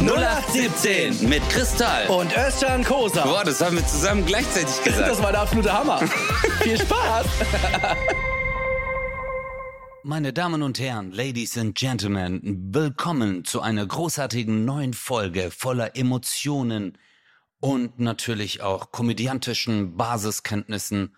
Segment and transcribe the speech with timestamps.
[0.00, 2.06] 0817 Mit Kristall.
[2.08, 3.24] und Özcan Kosa.
[3.24, 5.08] Boah, das haben wir zusammen gleichzeitig gesagt.
[5.10, 5.98] Das war der absolute Hammer.
[6.62, 7.26] Viel Spaß.
[10.02, 12.40] Meine Damen und Herren, Ladies and Gentlemen,
[12.72, 16.96] willkommen zu einer großartigen neuen Folge voller Emotionen
[17.60, 21.14] und natürlich auch komödiantischen Basiskenntnissen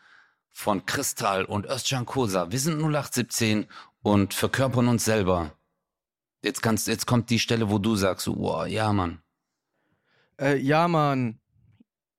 [0.50, 2.50] von Kristall und Özcan Kosa.
[2.50, 3.66] Wir sind 0817
[4.02, 5.52] und verkörpern uns selber.
[6.44, 9.22] Jetzt, kannst, jetzt kommt die Stelle, wo du sagst, wow, ja, Mann.
[10.38, 11.40] Äh, ja, Mann.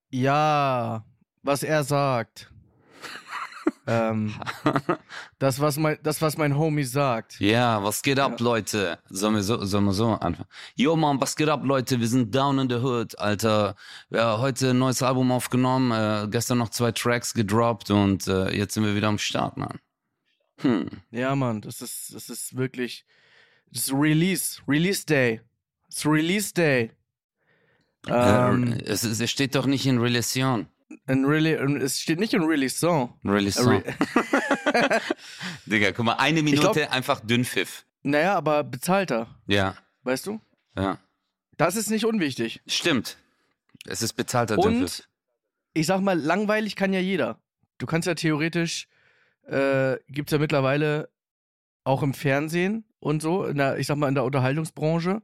[0.09, 1.05] Ja,
[1.43, 2.51] was er sagt.
[3.87, 4.33] ähm,
[5.37, 7.39] das, was mein, das, was mein Homie sagt.
[7.39, 8.97] Ja, was geht ab, Leute?
[9.09, 10.49] Sollen wir so, sollen wir so anfangen?
[10.73, 11.99] Jo, Mann, was geht ab, Leute?
[11.99, 13.75] Wir sind down in the hood, Alter.
[14.09, 18.73] Ja, heute ein neues Album aufgenommen, äh, gestern noch zwei Tracks gedroppt und äh, jetzt
[18.73, 19.77] sind wir wieder am Start, Mann.
[20.61, 20.89] Hm.
[21.11, 23.05] Ja, Mann, das ist, das ist wirklich.
[23.71, 24.61] Ist Release.
[24.67, 25.41] Release Day.
[25.89, 26.91] Es ist Release Day.
[28.07, 30.67] Ähm, äh, es, ist- es steht doch nicht in Relation.
[31.07, 33.17] ein Rele es steht nicht in Release Song.
[33.25, 33.67] Relation.
[33.77, 33.83] Re-
[35.65, 37.85] Digga, guck mal, eine Minute glaub- einfach Dünnpfiff.
[38.03, 39.27] Naja, aber bezahlter.
[39.47, 40.39] Ja, Weißt du?
[40.77, 40.99] ja.
[41.57, 42.61] Das ist nicht unwichtig.
[42.67, 43.17] Stimmt.
[43.87, 45.07] Es ist bezahlter Und Dünnpfiff.
[45.73, 47.39] ich sag mal, langweilig kann ja jeder.
[47.79, 48.87] Du kannst ja theoretisch,
[49.47, 51.09] äh, gibt's ja mittlerweile
[51.83, 55.21] auch im Fernsehen und so, in der, ich sag mal, in der Unterhaltungsbranche,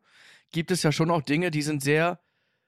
[0.52, 2.20] gibt es ja schon auch Dinge, die sind sehr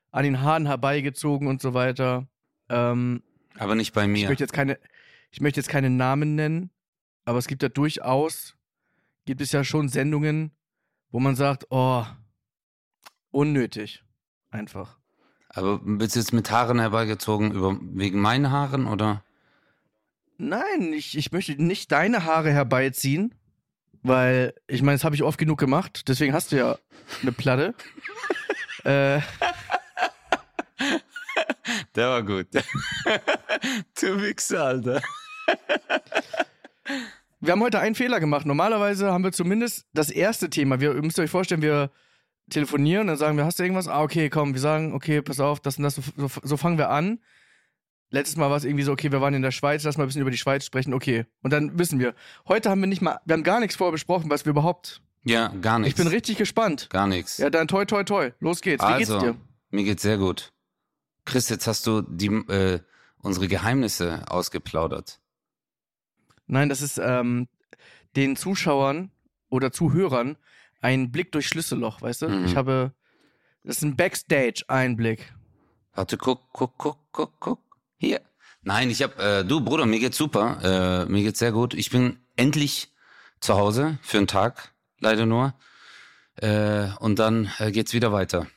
[0.09, 2.27] an den Haaren herbeigezogen und so weiter.
[2.67, 3.21] Ähm,
[3.59, 4.27] Aber nicht bei ich mir.
[4.27, 4.79] möchte jetzt keine,
[5.29, 6.71] ich möchte jetzt keine Namen nennen,
[7.25, 8.55] aber es gibt ja durchaus,
[9.25, 10.49] gibt es ja schon Sendungen,
[11.11, 12.03] wo man sagt, oh,
[13.29, 14.03] unnötig.
[14.49, 14.97] Einfach.
[15.49, 19.23] Aber bist du jetzt mit Haaren herbeigezogen über, wegen meinen Haaren oder?
[20.39, 23.35] Nein, ich, ich möchte nicht deine Haare herbeiziehen,
[24.03, 26.07] weil ich meine, das habe ich oft genug gemacht.
[26.07, 26.77] Deswegen hast du ja
[27.21, 27.73] eine Platte.
[28.83, 29.19] äh,
[31.95, 32.47] Der war gut.
[34.01, 35.01] du Wichser, Alter.
[37.39, 38.45] wir haben heute einen Fehler gemacht.
[38.45, 40.79] Normalerweise haben wir zumindest das erste Thema.
[40.79, 41.91] Wir ihr müsst euch vorstellen, wir
[42.49, 43.87] telefonieren, dann sagen wir, hast du irgendwas?
[43.87, 46.77] Ah, okay, komm, wir sagen, okay, pass auf, das und das, so, so, so fangen
[46.77, 47.19] wir an.
[48.13, 50.07] Letztes Mal war es irgendwie so, okay, wir waren in der Schweiz, lass mal ein
[50.07, 51.25] bisschen über die Schweiz sprechen, okay.
[51.41, 52.13] Und dann wissen wir.
[52.47, 55.01] Heute haben wir nicht mal, wir haben gar nichts vorbesprochen, was wir überhaupt.
[55.23, 55.97] Ja, gar nichts.
[55.97, 56.91] Ich bin richtig gespannt.
[56.91, 57.39] Gar nichts.
[57.39, 58.29] Ja, dann toi, toi, toi.
[58.39, 58.83] Los geht's.
[58.83, 59.35] Wie also, geht's dir?
[59.71, 60.53] mir geht's sehr gut.
[61.25, 62.81] Chris, jetzt hast du die, äh,
[63.17, 65.19] unsere Geheimnisse ausgeplaudert.
[66.45, 67.47] Nein, das ist ähm,
[68.15, 69.09] den Zuschauern
[69.49, 70.37] oder Zuhörern
[70.81, 72.29] ein Blick durch Schlüsselloch, weißt du?
[72.29, 72.45] Mhm.
[72.45, 72.93] Ich habe,
[73.63, 75.33] das ist ein Backstage-Einblick.
[75.95, 77.62] Warte, guck, guck, guck, guck, guck.
[78.03, 78.21] Hier.
[78.63, 81.05] Nein, ich hab, äh, du Bruder, mir geht's super.
[81.07, 81.73] Äh, mir geht's sehr gut.
[81.73, 82.93] Ich bin endlich
[83.39, 85.53] zu Hause für einen Tag, leider nur.
[86.35, 88.47] Äh, und dann äh, geht's wieder weiter.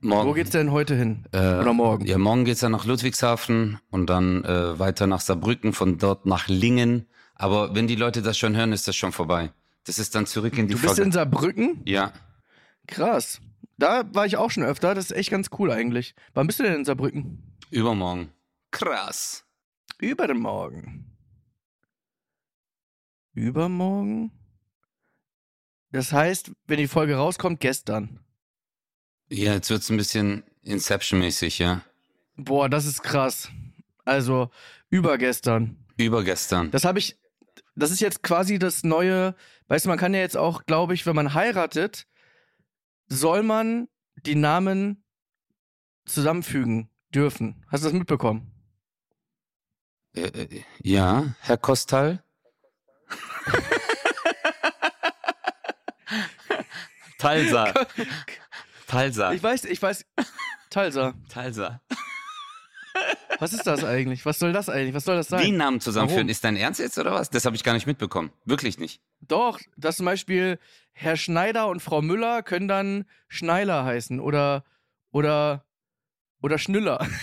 [0.00, 0.28] Morgen.
[0.28, 1.24] Wo geht's denn heute hin?
[1.32, 2.06] Äh, Oder morgen?
[2.06, 6.46] Ja, morgen geht's dann nach Ludwigshafen und dann äh, weiter nach Saarbrücken, von dort nach
[6.48, 7.08] Lingen.
[7.34, 9.52] Aber wenn die Leute das schon hören, ist das schon vorbei.
[9.86, 11.82] Das ist dann zurück in die Du bist in Verga- Saarbrücken?
[11.84, 12.12] Ja,
[12.86, 13.40] Krass.
[13.76, 14.94] Da war ich auch schon öfter.
[14.94, 16.14] Das ist echt ganz cool eigentlich.
[16.34, 17.42] Wann bist du denn in Saarbrücken?
[17.70, 18.32] Übermorgen.
[18.70, 19.44] Krass.
[19.98, 21.16] Übermorgen.
[23.32, 24.32] Übermorgen?
[25.90, 28.20] Das heißt, wenn die Folge rauskommt, gestern.
[29.30, 31.82] Ja, jetzt wird's ein bisschen Inception-mäßig, ja.
[32.36, 33.50] Boah, das ist krass.
[34.04, 34.50] Also,
[34.90, 35.76] übergestern.
[35.96, 36.70] Übergestern.
[36.70, 37.18] Das habe ich.
[37.74, 39.34] Das ist jetzt quasi das neue.
[39.68, 42.06] Weißt du, man kann ja jetzt auch, glaube ich, wenn man heiratet,
[43.08, 45.04] soll man die Namen
[46.06, 47.64] zusammenfügen dürfen.
[47.68, 48.50] Hast du das mitbekommen?
[50.14, 52.22] Äh, äh, ja, Herr Kostal.
[57.18, 57.72] Talsa.
[58.86, 59.32] Talsa.
[59.32, 60.06] Ich weiß, ich weiß.
[60.70, 61.14] Talsa.
[61.28, 61.80] Talsa.
[63.38, 64.26] Was ist das eigentlich?
[64.26, 64.94] Was soll das eigentlich?
[64.94, 65.44] Was soll das sein?
[65.44, 66.26] Die Namen zusammenführen.
[66.26, 66.30] Warum?
[66.30, 67.30] Ist dein Ernst jetzt oder was?
[67.30, 68.32] Das habe ich gar nicht mitbekommen.
[68.44, 69.00] Wirklich nicht.
[69.20, 70.58] Doch, dass zum Beispiel
[70.92, 74.64] Herr Schneider und Frau Müller können dann Schneiler heißen oder
[75.10, 75.64] oder
[76.40, 77.06] oder Schnüller.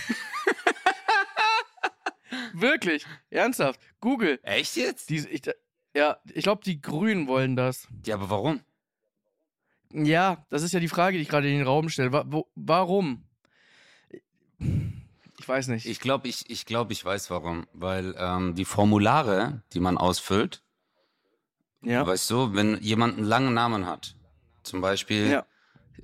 [2.52, 3.80] Wirklich, ernsthaft.
[4.00, 4.38] Google.
[4.42, 5.10] Echt jetzt?
[5.10, 5.42] Die, ich,
[5.94, 7.88] ja, ich glaube, die Grünen wollen das.
[8.04, 8.60] Ja, aber warum?
[9.92, 12.12] Ja, das ist ja die Frage, die ich gerade in den Raum stelle.
[12.12, 13.24] Wa wo, warum?
[14.58, 15.86] Ich weiß nicht.
[15.86, 17.66] Ich glaube, ich, ich, glaub, ich weiß warum.
[17.72, 20.62] Weil ähm, die Formulare, die man ausfüllt,
[21.82, 22.06] ja.
[22.06, 24.16] weißt du, wenn jemand einen langen Namen hat,
[24.62, 25.42] zum Beispiel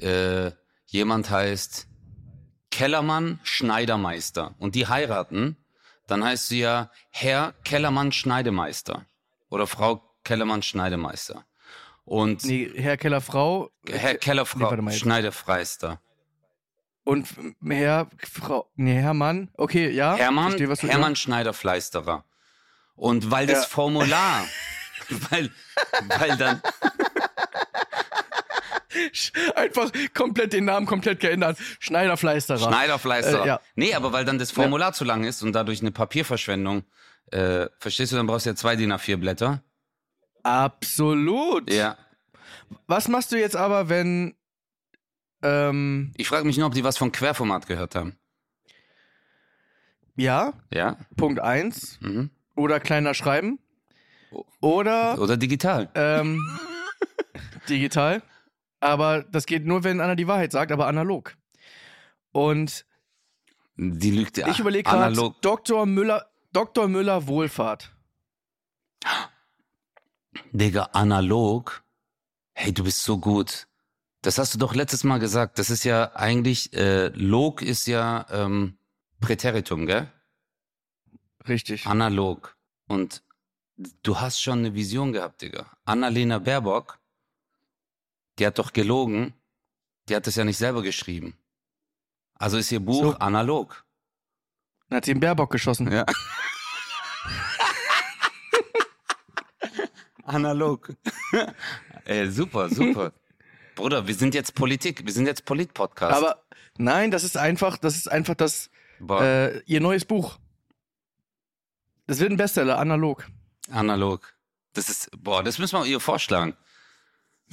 [0.01, 0.47] Ja.
[0.47, 0.53] äh,
[0.87, 1.89] jemand heißt
[2.83, 5.57] Kellermann Schneidermeister und die heiraten,
[6.09, 9.07] dann heißt sie ja Herr Kellermann Schneidemeister
[9.51, 11.45] oder Frau Kellermann Schneidemeister.
[12.05, 14.97] Und Nee, Herr Keller Frau Herr Kellerfrau, Nee.
[14.99, 16.01] Schneiderfreister.
[17.05, 17.29] und
[17.65, 18.69] Herr Frau.
[18.75, 19.53] Nee, Herr Mann.
[19.57, 20.17] Okay, ja.
[20.17, 22.25] Hermann, verstehe, was du Hermann Schneiderfleisterer.
[22.97, 23.69] Und weil das Ja.
[23.69, 24.45] Formular,
[25.31, 25.53] weil,
[26.19, 26.61] weil dann,
[29.57, 31.59] Einfach komplett den Namen komplett geändert.
[31.81, 32.59] Schneiderfleisterer.
[32.59, 33.45] Schneiderfleisterer.
[33.45, 33.61] Äh, ja.
[33.75, 36.85] Nee, aber weil dann das Formular zu lang ist und dadurch eine Papierverschwendung,
[37.31, 39.63] äh, verstehst du, dann brauchst du ja zwei DIN A4 Blätter.
[40.43, 41.73] Absolut.
[41.73, 41.97] Ja.
[42.87, 44.35] Was machst du jetzt aber, wenn.
[45.43, 48.17] Ähm, Ich frage mich nur, ob die was von Querformat gehört haben.
[50.17, 50.97] ja, Ja?
[51.17, 51.99] Punkt 1.
[52.01, 52.31] Mhm.
[52.55, 53.59] Oder kleiner Schreiben.
[54.61, 55.91] Oder Oder digital.
[55.95, 56.39] ähm,
[57.69, 58.23] digital.
[58.83, 61.37] Aber das geht nur, wenn einer die Wahrheit sagt, aber analog.
[62.33, 62.85] Und
[63.77, 64.49] Die lügt ja.
[64.49, 65.35] ich überlege gerade.
[65.41, 65.87] Dr.
[65.87, 66.89] Müller, Dr.
[66.89, 67.93] Müller Wohlfahrt.
[70.51, 71.85] Digga, analog.
[72.55, 73.69] Hey, du bist so gut.
[74.21, 75.61] Das hast du doch letztes Mal gesagt.
[75.61, 78.79] Das ist ja eigentlich, äh, log ist ja ähm,
[79.21, 80.11] Präteritum, gell?
[81.47, 81.87] Richtig.
[81.87, 82.57] Analog.
[82.89, 83.23] Und
[84.03, 85.71] du hast schon eine Vision gehabt, Digga.
[85.85, 86.99] Annalena Baerbock,
[88.43, 89.35] die hat doch gelogen.
[90.09, 91.37] Die hat das ja nicht selber geschrieben.
[92.35, 93.19] Also ist ihr Buch So.
[93.19, 93.85] analog.
[94.89, 95.93] Dann hat sie den Baerbock geschossen.
[95.93, 96.05] Ja.
[100.25, 100.93] Analog.
[102.05, 103.13] Ey, super, super.
[103.77, 106.17] Bruder, wir sind jetzt Politik, wir sind jetzt Polit-Podcast.
[106.17, 106.43] Aber
[106.79, 108.71] nein, das ist einfach, das ist einfach das,
[109.09, 110.41] äh, ihr neues Buch.
[112.09, 113.25] Das wird ein Bestseller, analog.
[113.71, 114.35] analog.
[114.73, 116.57] Das ist, boah, das müssen wir ihr vorschlagen.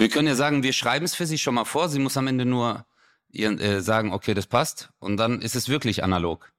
[0.00, 1.90] Wir können ja sagen, wir schreiben es für sie schon mal vor.
[1.90, 2.86] Sie muss am Ende nur
[3.28, 4.90] ihr, äh, sagen, okay, das passt.
[4.98, 6.54] Und dann ist es wirklich analog.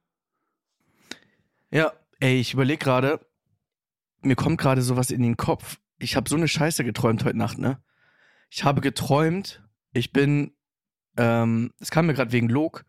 [1.72, 3.18] Ja, ey, ich überlege gerade,
[4.20, 5.80] mir kommt gerade sowas in den Kopf.
[5.98, 7.82] Ich habe so eine Scheiße geträumt heute Nacht, ne?
[8.48, 9.60] Ich habe geträumt,
[9.92, 10.52] ich bin,
[11.16, 12.84] ähm, es kam mir gerade wegen Log.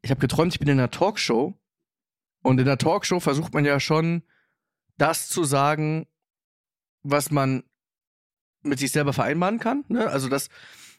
[0.00, 1.52] Ich habe geträumt, ich bin in einer Talkshow
[2.42, 4.22] und in der Talkshow versucht man ja schon,
[4.96, 6.06] das zu sagen,
[7.02, 7.62] was man
[8.64, 9.84] mit sich selber vereinbaren kann.
[9.88, 10.08] Ne?
[10.08, 10.48] Also das,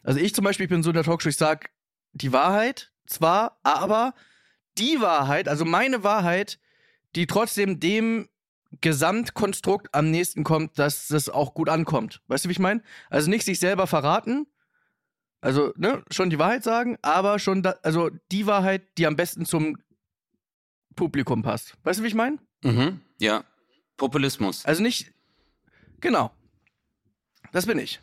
[0.02, 1.70] also ich zum Beispiel, ich bin so in der Talkshow, ich sag
[2.12, 4.14] die Wahrheit zwar, aber
[4.78, 6.58] die Wahrheit, also meine Wahrheit,
[7.14, 8.28] die trotzdem dem
[8.80, 12.20] Gesamtkonstrukt am nächsten kommt, dass das auch gut ankommt.
[12.26, 12.82] Weißt du, wie ich meine?
[13.10, 14.46] Also nicht sich selber verraten,
[15.40, 19.46] also ne, schon die Wahrheit sagen, aber schon da, also die Wahrheit, die am besten
[19.46, 19.78] zum
[20.94, 21.74] Publikum passt.
[21.84, 22.38] Weißt du, wie ich meine?
[22.64, 23.00] Mhm.
[23.20, 23.44] Ja.
[23.96, 24.64] Populismus.
[24.64, 25.12] Also nicht
[26.00, 26.32] genau.
[27.56, 28.00] Das bin ich.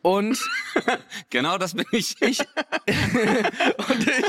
[0.00, 0.38] Und
[1.30, 2.22] Genau das bin ich.
[2.22, 2.38] ich
[3.88, 4.24] und ich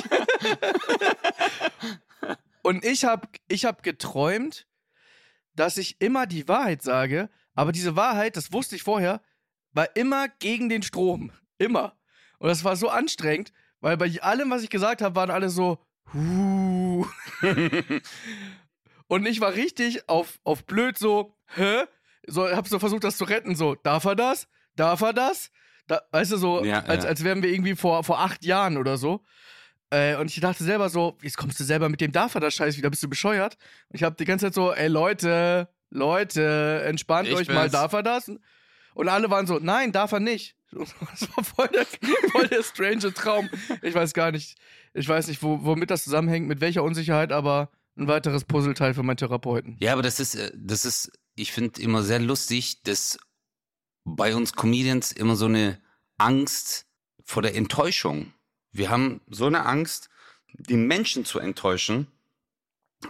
[2.63, 4.65] und ich habe ich hab geträumt,
[5.53, 9.21] dass ich immer die Wahrheit sage, aber diese Wahrheit, das wusste ich vorher,
[9.73, 11.95] war immer gegen den Strom, immer.
[12.39, 15.77] Und das war so anstrengend, weil bei allem, was ich gesagt habe, waren alle so
[16.13, 17.05] huh.
[19.07, 21.83] Und ich war richtig auf, auf blöd so, hä?
[22.27, 24.47] So, hab so versucht, das zu retten, so, darf er das?
[24.75, 25.49] Darf er das?
[25.87, 27.09] Da, weißt du, so, Ja, als, ja.
[27.09, 29.23] als wären wir irgendwie vor, vor acht Jahren oder so.
[29.89, 32.53] Äh, und ich dachte selber so, jetzt kommst du selber mit dem darf er das
[32.55, 33.57] Scheiß wieder, bist du bescheuert?
[33.87, 37.71] Und ich habe die ganze Zeit so, ey Leute, Leute, entspannt Ich euch mal, bin's.
[37.71, 38.29] darf er das?
[38.93, 40.55] Und alle waren so, nein, darf er nicht.
[40.73, 41.85] Das war voll der,
[42.31, 43.49] voll der strange Traum.
[43.81, 44.57] Ich weiß gar nicht,
[44.93, 49.03] ich weiß nicht, wo, womit das zusammenhängt, mit welcher Unsicherheit, aber ein weiteres Puzzleteil für
[49.03, 49.77] meinen Therapeuten.
[49.79, 53.17] Ja, aber das ist, äh, das ist, ich finde immer sehr lustig, dass
[54.03, 55.79] bei uns Comedians immer so eine
[56.17, 56.85] Angst
[57.23, 58.33] vor der Enttäuschung.
[58.71, 60.09] Wir haben so eine Angst,
[60.53, 62.07] die Menschen zu enttäuschen,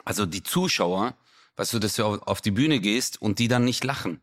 [0.03, 1.15] also die Zuschauer,
[1.55, 4.21] weißt du, dass du auf, die Bühne gehst und die dann nicht lachen.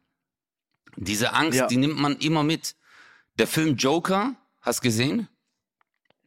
[0.97, 1.67] Diese Angst, Ja.
[1.67, 2.77] die nimmt man immer mit.
[3.39, 5.29] Der Film Joker, hast gesehen?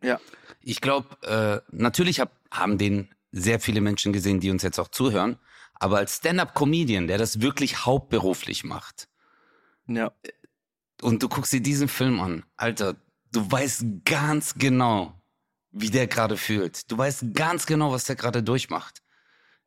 [0.01, 0.19] Ja.
[0.61, 4.89] Ich glaube, äh, natürlich hab, haben den sehr viele Menschen gesehen, die uns jetzt auch
[4.89, 5.37] zuhören.
[5.79, 9.07] Aber als Stand-up-Comedian, der das wirklich hauptberuflich macht,
[9.87, 10.11] Ja.
[11.01, 12.95] und du guckst dir diesen Film an, Alter,
[13.31, 15.13] du weißt ganz genau,
[15.71, 16.89] wie der gerade fühlt.
[16.91, 19.01] Du weißt ganz genau, was der gerade durchmacht.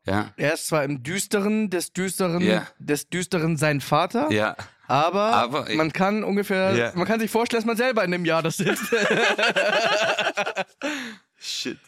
[0.06, 2.66] Ja, Er ist zwar im Düsteren des Düsteren, Ja.
[2.78, 4.56] des Düsteren sein Vater, ja.
[4.88, 6.92] aber, Aber ich- man kann ungefähr, Ja.
[6.94, 8.82] man kann sich vorstellen, dass man selber in einem Jahr das sitzt.
[11.38, 11.78] Shit.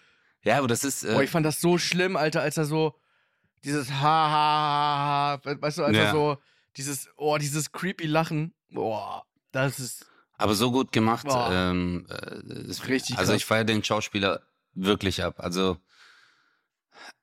[0.45, 1.05] Ja, aber das ist.
[1.05, 2.95] Äh, Boah, ich fand das so schlimm, Alter, als er so
[3.65, 6.11] dieses ha ha ha, ha weißt du, er Ja.
[6.13, 6.39] so
[6.77, 10.07] dieses, oh, dieses creepy Lachen, boah, das ist,
[10.39, 11.27] Aber so gut gemacht.
[11.27, 11.51] Boah.
[11.53, 13.41] Ähm, äh, ist, Richtig Also krass.
[13.41, 14.43] ich feiere den Schauspieler
[14.75, 15.35] wirklich ab.
[15.39, 15.77] Also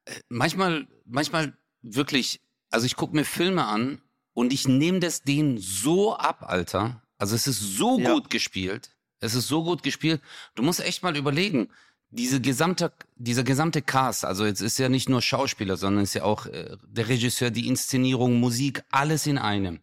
[0.05, 4.01] äh, manchmal, manchmal wirklich, also ich gucke mir Filme an
[4.33, 7.01] und ich nehme das denen so ab, Alter.
[7.17, 8.13] Also es ist so Ja.
[8.13, 8.95] gut gespielt.
[9.19, 10.21] Es ist so gut gespielt.
[10.55, 11.69] Du musst echt mal überlegen,
[12.11, 16.23] diese gesamte, dieser gesamte Cast, also jetzt ist ja nicht nur Schauspieler, sondern ist ja
[16.23, 19.81] auch äh, der Regisseur, die Inszenierung, Musik, alles in einem.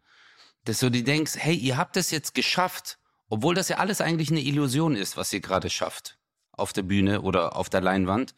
[0.64, 4.30] Dass du dir denkst, hey, ihr habt es jetzt geschafft, obwohl das ja alles eigentlich
[4.30, 6.18] eine Illusion ist, was ihr gerade schafft
[6.52, 8.34] auf der Bühne oder auf der Leinwand,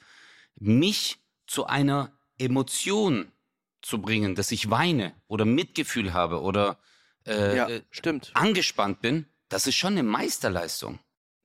[0.56, 3.32] mich zu einer Emotion
[3.80, 6.78] zu bringen, dass ich weine oder Mitgefühl habe oder
[7.26, 8.32] äh, ja, äh, stimmt.
[8.34, 10.98] angespannt bin, das ist schon eine Meisterleistung.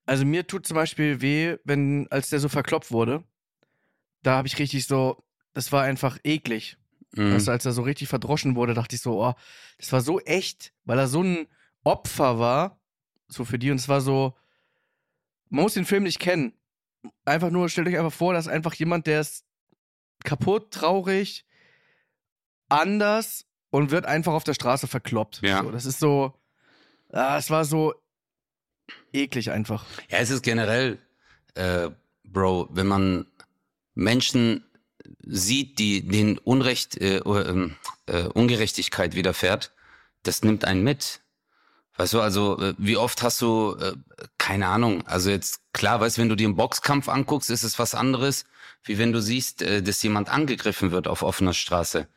[0.06, 3.24] Also mir tut zum Beispiel weh, wenn, als der so verkloppt wurde,
[4.22, 6.78] da habe ich richtig so, das war einfach eklig.
[7.12, 7.38] Mhm.
[7.38, 9.34] Du, als er so richtig verdroschen wurde, dachte ich so, oh,
[9.78, 11.48] das war so echt, weil er so ein
[11.84, 12.80] Opfer war,
[13.28, 13.72] so für die.
[13.72, 14.36] Und es war so,
[15.50, 16.54] man muss den Film nicht kennen.
[17.26, 19.46] Einfach nur, stellt euch einfach vor, dass einfach jemand, der ist
[20.24, 21.46] kaputt, traurig,
[22.70, 25.42] anders und wird einfach auf der Straße verkloppt.
[25.44, 25.64] Ja.
[25.64, 26.34] So, das ist so,
[27.12, 27.94] ah, es war so
[29.12, 29.86] eklig einfach.
[30.10, 31.00] Ja, es ist generell,
[31.56, 31.90] äh,
[32.24, 33.26] Bro, wenn man
[33.94, 34.64] Menschen
[35.26, 37.76] sieht, die den Unrecht, äh, oder, ähm,
[38.08, 39.72] äh, Ungerechtigkeit widerfährt,
[40.24, 41.22] das nimmt einen mit.
[41.96, 43.94] Weißt du, also äh, wie oft hast du, äh,
[44.38, 47.78] keine Ahnung, also jetzt klar, weißt du, wenn du dir einen Boxkampf anguckst, ist es
[47.78, 48.46] was anderes,
[48.84, 52.08] wie wenn du siehst, äh, dass jemand angegriffen wird auf offener Straße.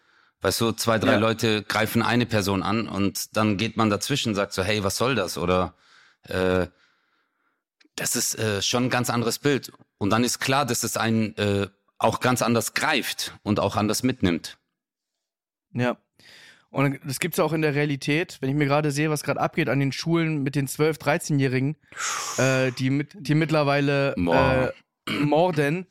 [0.41, 1.19] Weißt du, zwei, drei Ja.
[1.19, 4.97] Leute greifen eine Person an und dann geht man dazwischen und sagt so, hey, was
[4.97, 5.37] soll das?
[5.37, 5.75] Oder
[6.28, 6.68] äh,
[7.97, 9.73] das ist äh, schon ein ganz anderes Bild.
[9.99, 11.68] Und dann ist klar, dass es einen äh,
[11.99, 14.59] auch ganz anders greift und auch anders mitnimmt.
[15.73, 15.97] Ja.
[16.71, 19.40] Und das gibt's ja auch in der Realität, wenn ich mir gerade sehe, was gerade
[19.40, 21.76] abgeht an den Schulen mit den 12-, 13-Jährigen,
[22.37, 24.75] äh, die, mit, die mittlerweile Boah.
[25.09, 25.87] äh, morden.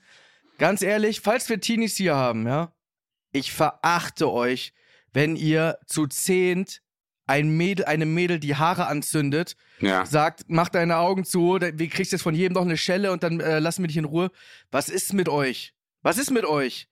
[0.59, 2.73] Ganz ehrlich, falls wir Teenies hier haben, ja,
[3.31, 4.73] ich verachte euch,
[5.11, 6.81] wenn ihr zu zehnt
[7.27, 10.05] ein Mädel, einem Mädel die Haare anzündet, Ja.
[10.05, 13.39] sagt, mach deine Augen zu, wir kriegst jetzt von jedem noch eine Schelle und dann
[13.39, 14.31] äh, lassen wir dich in Ruhe.
[14.71, 15.73] Was ist mit euch?
[16.03, 16.87] Was ist mit euch?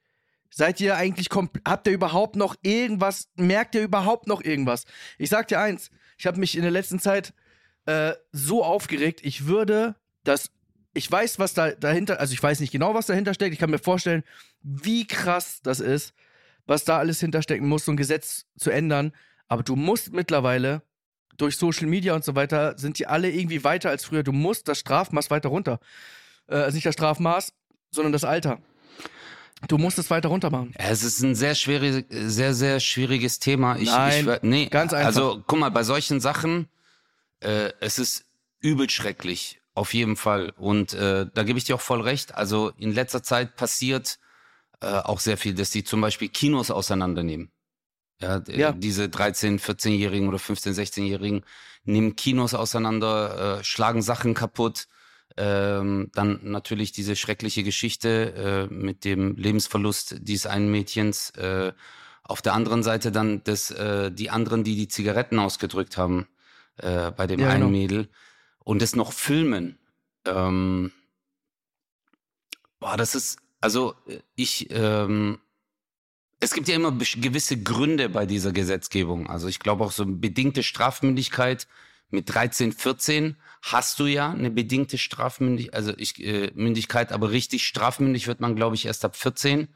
[0.49, 4.85] Seid ihr eigentlich, komp- habt ihr überhaupt noch irgendwas, merkt ihr überhaupt noch irgendwas?
[5.17, 7.33] Ich sag dir eins, ich habe mich in der letzten Zeit
[7.85, 10.51] äh, so aufgeregt, ich würde das,
[10.93, 13.71] ich weiß, was da dahinter, also ich weiß nicht genau, was dahinter steckt, ich kann
[13.71, 14.23] mir vorstellen,
[14.61, 16.13] wie krass das ist,
[16.65, 19.11] was da alles hinterstecken muss, so ein Gesetz zu ändern,
[19.47, 20.81] aber du musst mittlerweile
[21.37, 24.23] durch Social Media und so weiter sind die alle irgendwie weiter als früher.
[24.23, 25.79] Du musst das Strafmaß weiter runter.
[26.47, 27.53] Äh, also nicht das Strafmaß,
[27.91, 28.59] sondern das Alter.
[29.67, 30.73] Du musst es weiter runter machen.
[30.75, 33.77] Es ist ein sehr schwierig, sehr, sehr schwieriges Thema.
[33.77, 35.07] Ich, Nein, ich, nee, ganz einfach.
[35.07, 36.67] Also, guck mal, bei solchen Sachen,
[37.39, 38.25] äh, es ist
[38.59, 40.51] übel schrecklich, auf jeden Fall.
[40.57, 42.35] Und äh, da gebe ich dir auch voll recht.
[42.35, 44.19] Also in letzter Zeit passiert
[44.81, 47.49] äh, auch sehr viel, dass die zum Beispiel Kinos auseinandernehmen.
[48.21, 48.71] Ja, d- Ja.
[48.71, 51.43] diese 13, 14-Jährigen oder 15, 16-Jährigen
[51.83, 54.87] nehmen Kinos auseinander, äh, schlagen Sachen kaputt.
[55.35, 61.31] Ähm, dann natürlich diese schreckliche Geschichte äh, mit dem Lebensverlust dieses einen Mädchens.
[61.31, 61.73] Äh,
[62.23, 66.27] auf der anderen Seite dann das, äh, die anderen, die die Zigaretten ausgedrückt haben
[66.77, 67.71] äh, bei dem Ja, einen genau.
[67.71, 68.09] Mädel
[68.63, 69.77] und das noch filmen.
[70.25, 70.91] Ähm,
[72.79, 75.39] boah, das ist, also äh, ich, ähm,
[76.43, 79.27] es gibt ja immer gewisse Gründe bei dieser Gesetzgebung.
[79.27, 81.67] Also ich glaube auch so eine bedingte Strafmündigkeit
[82.09, 87.65] mit 13, 14 hast du ja eine bedingte Strafmündigkeit, also ich, äh, Mündigkeit, aber richtig
[87.65, 89.67] strafmündig wird man, glaube ich, erst ab 14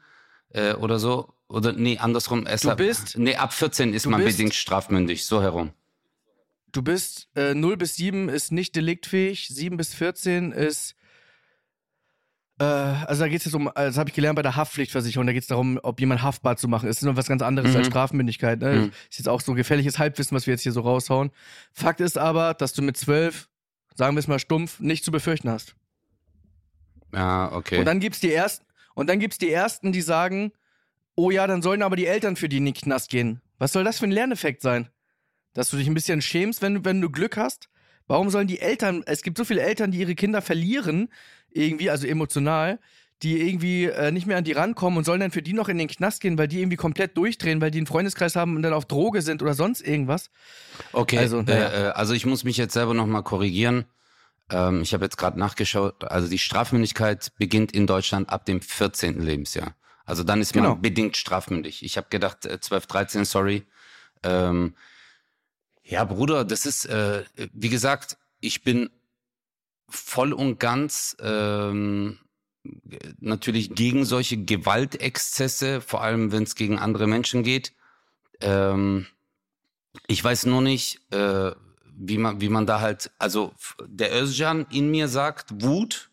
[0.50, 1.32] äh, oder so.
[1.48, 5.24] Oder nee, andersrum, erst Du ab, bist- nee, ab 14 ist man bist- bedingt strafmündig,
[5.24, 5.72] so herum.
[6.70, 10.94] Du bist äh, 0 bis 7 ist nicht deliktfähig, 7 bis 14 ist.
[12.60, 15.26] Äh, also da geht es jetzt um, äh, das habe ich gelernt bei der Haftpflichtversicherung,
[15.26, 16.96] da geht es darum, ob jemand haftbar zu machen ist.
[16.96, 17.76] Das ist noch was ganz anderes Mhm.
[17.76, 18.60] als Strafmündigkeit.
[18.60, 18.72] Ne?
[18.72, 18.92] Mhm.
[19.10, 21.30] Ist jetzt auch so gefährliches Halbwissen, was wir jetzt hier so raushauen.
[21.72, 23.48] Fakt ist aber, dass du mit 12,
[23.94, 25.74] sagen wir es mal stumpf, nicht zu befürchten hast.
[27.14, 27.78] Ja, okay.
[27.78, 30.52] Und dann gibt's die ersten, und dann gibt's die ersten, die sagen,
[31.14, 33.40] oh ja, dann sollen aber die Eltern für die in den Knast gehen.
[33.58, 34.88] Was soll das für ein Lerneffekt sein?
[35.54, 37.68] Dass du dich ein bisschen schämst, wenn wenn du Glück hast?
[38.06, 41.08] Warum sollen die Eltern, es gibt so viele Eltern, die ihre Kinder verlieren,
[41.52, 42.78] irgendwie, also emotional,
[43.22, 45.78] die irgendwie äh, nicht mehr an die rankommen und sollen dann für die noch in
[45.78, 48.72] den Knast gehen, weil die irgendwie komplett durchdrehen, weil die einen Freundeskreis haben und dann
[48.72, 50.30] auf Droge sind oder sonst irgendwas.
[50.92, 51.68] Okay, Also, naja.
[51.68, 53.86] äh, äh, also ich muss mich jetzt selber nochmal korrigieren.
[54.50, 59.20] Ähm, ich habe jetzt gerade nachgeschaut, also die Strafmündigkeit beginnt in Deutschland ab dem 14.
[59.20, 59.74] Lebensjahr.
[60.06, 60.70] Also dann ist Genau.
[60.70, 61.84] man bedingt strafmündig.
[61.84, 63.64] Ich habe gedacht, äh, 12, 13, sorry.
[64.22, 64.74] Ähm,
[65.82, 68.90] ja, Bruder, das ist, äh, wie gesagt, ich bin
[69.88, 72.18] voll und ganz ähm,
[73.18, 77.72] natürlich gegen solche Gewaltexzesse, vor allem wenn es gegen andere Menschen geht.
[78.40, 79.06] Ähm,
[80.06, 81.52] ich weiß nur nicht, äh,
[82.00, 83.52] wie man, wie man da halt, also
[83.84, 86.10] der Özcan in mir sagt Wut,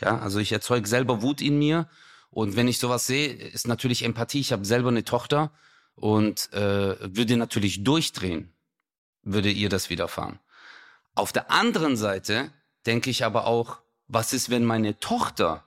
[0.00, 1.88] ja, also ich erzeuge selber Wut in mir
[2.30, 4.40] und wenn ich sowas sehe, ist natürlich Empathie.
[4.40, 5.52] Ich habe selber eine Tochter
[5.94, 8.54] und äh, würde natürlich durchdrehen,
[9.22, 10.38] würde ihr das widerfahren.
[11.14, 12.52] Auf der anderen Seite
[12.86, 15.64] denke ich aber auch, was ist, wenn meine Tochter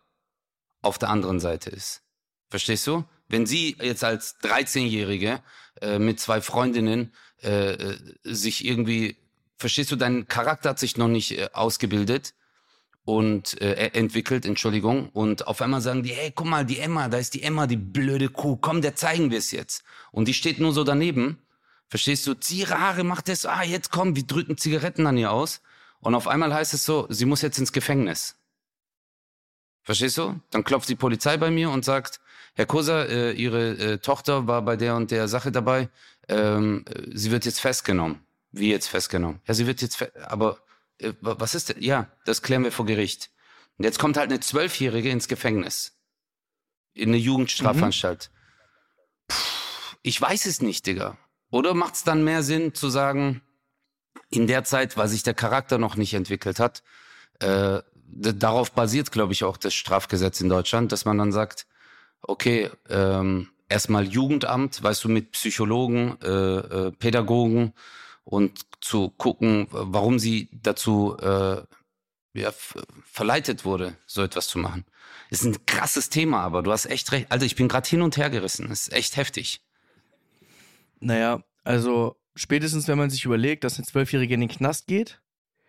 [0.82, 2.02] auf der anderen Seite ist?
[2.50, 3.06] Verstehst du?
[3.28, 5.42] Wenn sie jetzt als 13-Jährige
[5.82, 9.18] äh, mit zwei Freundinnen äh, äh, sich irgendwie,
[9.58, 12.34] verstehst du, dein Charakter hat sich noch nicht äh, ausgebildet
[13.06, 17.10] und äh, e- entwickelt, Entschuldigung, und auf einmal sagen die, hey, guck mal, die Emma,
[17.10, 19.84] da ist die Emma, die blöde Kuh, komm, der zeigen wir es jetzt.
[20.12, 21.40] Und die steht nur so daneben,
[21.90, 25.32] verstehst du, zieh ihre Haare, mach das, ah, jetzt komm, wir drücken Zigaretten an ihr
[25.32, 25.62] aus.
[26.04, 28.36] Und auf einmal heißt es so, sie muss jetzt ins Gefängnis.
[29.84, 30.40] Verstehst du?
[30.52, 32.20] Dann klopft die Polizei bei mir und sagt,
[32.56, 35.90] Herr Koser, äh, Ihre äh, Tochter war bei der und der Sache dabei.
[36.30, 38.20] Ähm, äh, sie wird jetzt festgenommen.
[38.52, 39.42] Wie jetzt festgenommen?
[39.48, 40.60] Ja, sie wird jetzt, aber
[41.00, 41.82] äh, wa- was ist denn?
[41.82, 43.32] Ja, das klären wir vor Gericht.
[43.78, 45.98] Und jetzt kommt halt eine Zwölfjährige ins Gefängnis.
[46.94, 48.30] In eine Jugendstrafanstalt.
[49.28, 49.36] Puh,
[50.04, 51.18] ich weiß es nicht, Digga.
[51.50, 53.42] Oder macht es dann mehr Sinn zu sagen,
[54.30, 56.84] in der Zeit, weil sich der Charakter noch nicht entwickelt hat,
[57.40, 61.66] äh, darauf basiert, glaube ich, auch das Strafgesetz in Deutschland, dass man dann sagt,
[62.22, 67.74] okay, ähm, erstmal Jugendamt, weißt du, mit Psychologen, äh, äh, Pädagogen
[68.24, 71.64] und zu gucken, warum sie dazu äh,
[72.34, 72.52] ja,
[73.06, 74.86] verleitet wurde, so etwas zu machen.
[75.30, 77.32] Ist ein krasses Thema, aber du hast echt recht.
[77.32, 78.70] Also ich bin gerade hin und her gerissen.
[78.72, 79.62] Ist echt heftig.
[81.00, 85.22] Naja, also spätestens, wenn man sich überlegt, dass eine Zwölfjährige in den Knast geht,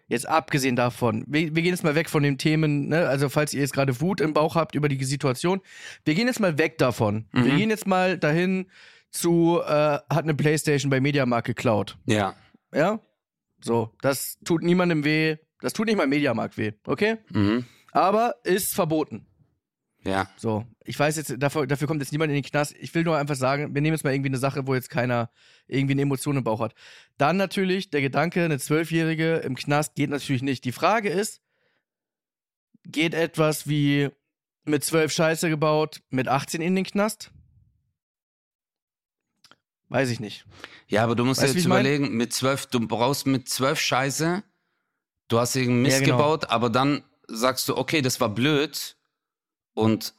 [0.07, 3.09] jetzt abgesehen davon, wir, wir gehen jetzt mal weg von den Themen, ne?
[3.09, 5.61] also falls ihr jetzt gerade Wut im Bauch habt über die Situation,
[6.05, 7.27] wir gehen jetzt mal weg davon.
[7.33, 7.57] Wir Mhm.
[7.57, 8.67] gehen jetzt mal dahin
[9.11, 11.97] zu, äh, hat eine Playstation bei Mediamarkt geklaut.
[12.07, 12.35] Ja.
[12.75, 13.01] Ja?
[13.63, 17.17] So, das tut niemandem weh, das tut nicht mal Mediamarkt weh, okay?
[17.31, 17.65] Mhm.
[17.93, 19.27] Aber ist verboten.
[20.07, 20.29] Ja.
[20.37, 22.75] So, ich weiß jetzt, dafür, dafür kommt jetzt niemand in den Knast.
[22.79, 25.31] Ich will nur einfach sagen, wir nehmen jetzt mal irgendwie eine Sache, wo jetzt keiner
[25.67, 26.75] irgendwie eine Emotion im Bauch hat.
[27.17, 30.65] Dann natürlich der Gedanke, eine Zwölfjährige im Knast geht natürlich nicht.
[30.65, 31.41] Die Frage ist,
[32.85, 34.11] geht etwas wie
[34.65, 37.31] mit zwölf Scheiße gebaut, mit 18 in den Knast?
[39.89, 40.45] Weiß ich nicht.
[40.89, 41.85] Ja, aber du musst Weißt dir jetzt ich mein?
[41.87, 44.43] überlegen, mit zwölf, du brauchst mit zwölf Scheiße,
[45.29, 46.17] du hast irgendeinen Mist Ja, genau.
[46.17, 48.97] gebaut, aber dann sagst du, okay, das war blöd
[49.75, 50.15] und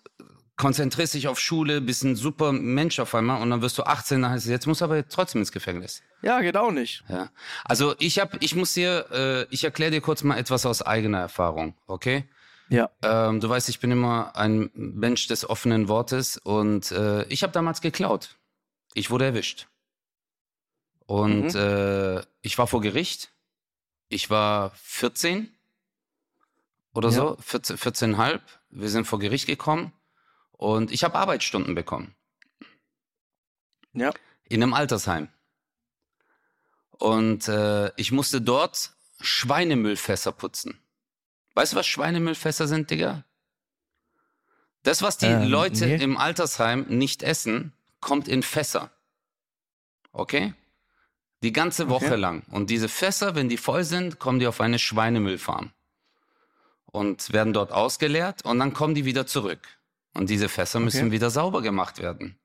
[0.58, 4.22] konzentrierst dich auf Schule, bist ein super Mensch auf einmal und dann wirst du 18,
[4.22, 6.02] dann heißt es, jetzt musst du aber trotzdem ins Gefängnis.
[6.22, 7.04] Ja, geht auch nicht.
[7.10, 7.30] Ja.
[7.66, 11.20] Also ich hab, ich muss dir, äh, ich erkläre dir kurz mal etwas aus eigener
[11.20, 12.24] Erfahrung, okay?
[12.70, 12.90] Ja.
[13.04, 17.54] Ähm, du weißt, ich bin immer ein Mensch des offenen Wortes und äh, ich habe
[17.54, 18.36] damals geklaut.
[18.94, 19.68] Ich wurde erwischt.
[21.06, 21.60] Und Mhm.
[21.60, 23.32] äh, ich war vor Gericht.
[24.10, 25.55] Ich war 14
[26.96, 27.16] oder Ja.
[27.16, 28.42] so, 14, 14,5.
[28.70, 29.94] Wir sind vor Gericht gekommen
[30.52, 32.16] und ich habe Arbeitsstunden bekommen.
[33.94, 34.12] Ja.
[34.46, 35.30] In einem Altersheim.
[36.92, 40.80] Und äh, ich musste dort Schweinemüllfässer putzen.
[41.54, 43.24] Weißt du, was Schweinemüllfässer sind, Digga?
[44.84, 46.04] Das, was die Ähm, Leute nee.
[46.04, 48.92] im Altersheim nicht essen, kommt in Fässer.
[50.12, 50.54] Okay?
[51.44, 52.16] Die ganze Woche Okay.
[52.16, 52.44] lang.
[52.52, 55.72] Und diese Fässer, wenn die voll sind, kommen die auf eine Schweinemüllfarm.
[56.96, 59.60] Und werden dort ausgeleert und dann kommen die wieder zurück.
[60.14, 62.40] Und diese Fässer müssen wieder sauber gemacht werden.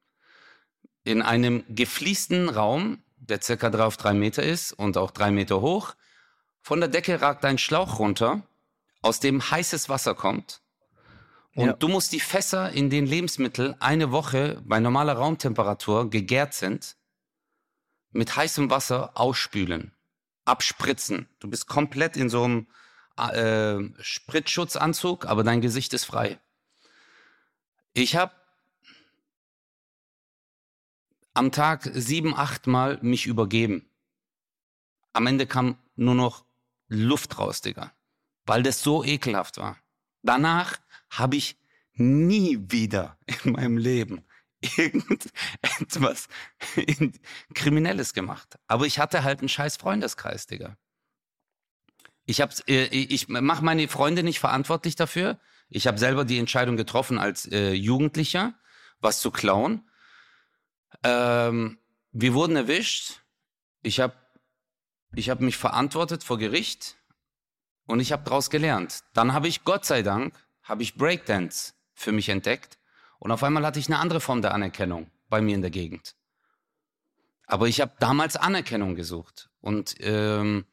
[1.05, 5.61] In einem gefliesten Raum, der circa drei auf drei Meter ist und auch drei Meter
[5.61, 5.95] hoch,
[6.63, 8.43] von der Decke ragt ein Schlauch runter,
[9.03, 10.63] aus dem heißes Wasser kommt.
[11.55, 11.73] Und Ja.
[11.75, 16.97] du musst die Fässer, in denen Lebensmittel eine Woche bei normaler Raumtemperatur gegärt sind,
[18.11, 19.93] mit heißem Wasser ausspülen,
[20.45, 21.29] abspritzen.
[21.39, 22.67] Du bist komplett in so einem
[23.29, 26.41] äh, Spritzschutzanzug, aber dein Gesicht ist frei.
[27.93, 28.33] Ich habe
[31.35, 33.89] am Tag sieben, acht Mal mich übergeben.
[35.13, 36.45] Am Ende kam nur noch
[36.89, 37.93] Luft raus, Digga.
[38.47, 39.79] Weil das so ekelhaft war.
[40.23, 40.79] Danach
[41.09, 41.57] habe ich
[41.95, 44.25] nie wieder in meinem Leben
[44.77, 46.29] irgendetwas
[46.77, 47.19] in-
[47.55, 48.59] Kriminelles gemacht.
[48.67, 50.77] Aber ich hatte halt einen scheiß Freundeskreis, Digga.
[52.31, 55.41] Ich hab's, äh, ich mache meine Freunde nicht verantwortlich dafür.
[55.69, 58.55] Ich habe selber die Entscheidung getroffen als äh, Jugendlicher,
[59.01, 59.83] was zu klauen.
[61.03, 61.79] Ähm,
[62.13, 63.23] wir wurden erwischt.
[63.83, 64.15] Ich habe
[65.13, 66.95] ich hab mich verantwortet vor Gericht
[67.87, 69.03] und ich habe daraus gelernt.
[69.13, 72.79] Dann habe ich, Gott sei Dank, habe ich Breakdance für mich entdeckt
[73.19, 76.15] und auf einmal hatte ich eine andere Form der Anerkennung bei mir in der Gegend.
[77.47, 80.65] Aber ich habe damals Anerkennung gesucht und ähm,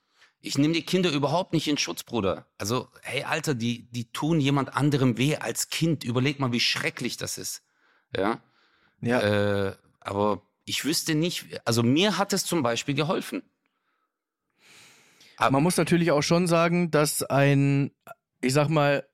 [0.47, 2.47] Ich nehme die Kinder überhaupt nicht in Schutz, Bruder.
[2.57, 6.03] Also, hey, Alter, die, die tun jemand anderem weh als Kind.
[6.03, 7.63] Überleg mal, wie schrecklich das ist.
[8.15, 8.41] Ja.
[9.01, 9.19] Ja.
[9.67, 13.43] Äh, aber ich wüsste nicht, also mir hat es zum Beispiel geholfen.
[15.39, 17.91] Man muss natürlich auch schon sagen, dass ein,
[18.41, 19.07] ich sag mal,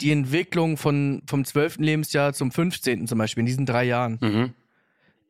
[0.00, 1.76] die Entwicklung von, vom 12.
[1.78, 3.06] Lebensjahr zum 15.
[3.06, 4.54] zum Beispiel, in diesen drei Jahren, Mhm.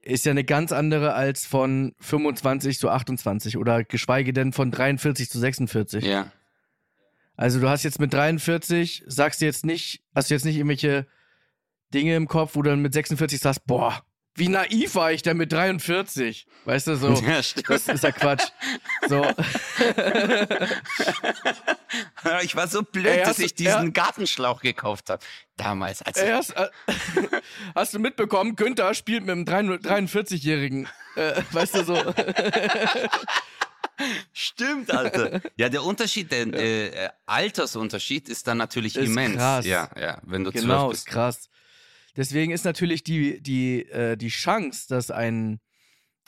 [0.03, 5.31] Ist ja eine ganz andere als von 25 zu 28 oder geschweige denn von 43
[5.31, 6.05] zu 46.
[6.05, 6.31] Ja.
[7.37, 11.07] Also du hast jetzt mit 43, sagst du jetzt nicht, hast du jetzt nicht irgendwelche
[11.95, 14.05] Dinge im Kopf, wo du dann mit 46 sagst, boah,
[14.35, 16.47] wie naiv war ich denn mit 43?
[16.65, 18.45] Weißt du, so, Ja, das ist ja Quatsch.
[19.09, 19.27] So,
[22.43, 23.89] Ich war so blöd, Ey, dass du- ich diesen ja.
[23.91, 25.23] Gartenschlauch gekauft habe.
[25.57, 26.03] Damals.
[26.03, 26.69] Als ey, hast, äh,
[27.75, 30.89] hast du mitbekommen, Günther spielt mit einem 43-Jährigen.
[31.17, 32.15] Äh, weißt du, so.
[34.33, 35.41] Stimmt, Alter.
[35.57, 39.37] Ja, der Unterschied, der äh, Altersunterschied ist dann natürlich Ist immens.
[39.37, 39.67] krass.
[39.67, 41.07] Ja, ja, wenn du Genau, zwölf ist bist.
[41.15, 41.49] krass.
[42.17, 45.61] Deswegen ist natürlich die, die, äh, die Chance, dass ein,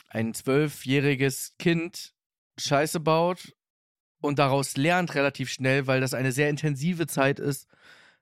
[0.09, 2.13] ein zwölfjähriges Kind
[2.57, 3.53] Scheiße baut
[4.21, 7.67] und daraus lernt relativ schnell, weil das eine sehr intensive Zeit ist,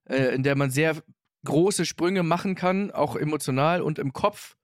[0.06, 1.02] äh, in der man sehr
[1.46, 4.58] große Sprünge machen kann, auch emotional und im Kopf,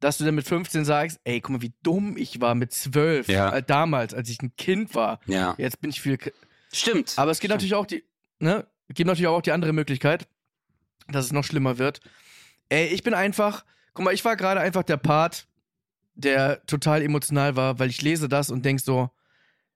[0.00, 3.28] dass du dann mit 15 sagst, ey, guck mal, wie dumm ich war mit 12,
[3.28, 3.50] Ja.
[3.56, 5.20] äh, damals, als ich ein Kind war.
[5.26, 6.18] Ja, Jetzt bin ich viel
[6.72, 7.14] stimmt.
[7.16, 8.04] aber es gibt natürlich auch die,
[8.38, 10.28] ne, gibt natürlich auch die andere Möglichkeit,
[11.08, 12.00] dass es noch schlimmer wird.
[12.68, 13.64] Ey, ich bin einfach,
[13.94, 15.46] guck mal, ich war gerade einfach der Part,
[16.14, 19.10] der total emotional war, weil ich lese das und denk so,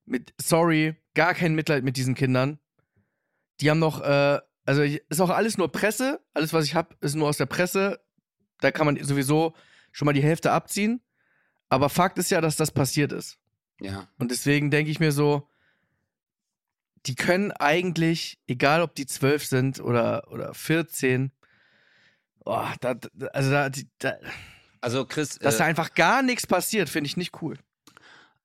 [0.06, 2.58] mit, sorry, gar kein Mitleid mit diesen Kindern.
[3.60, 7.14] Die haben noch, äh, also ist auch alles nur Presse, alles was ich hab, ist
[7.14, 8.00] nur aus der Presse.
[8.60, 9.54] Da kann man sowieso
[9.92, 11.00] schon mal die Hälfte abziehen.
[11.68, 13.38] Aber Fakt ist ja, dass das passiert ist.
[13.80, 14.08] ja.
[14.18, 15.49] Und deswegen denke ich mir so,
[17.06, 21.32] die können eigentlich, egal ob die 12 sind oder, oder 14,
[22.44, 24.14] oh, da, da- also da, da,
[24.80, 27.58] Also Chris, dass da äh, einfach gar nichts passiert, finde ich nicht cool.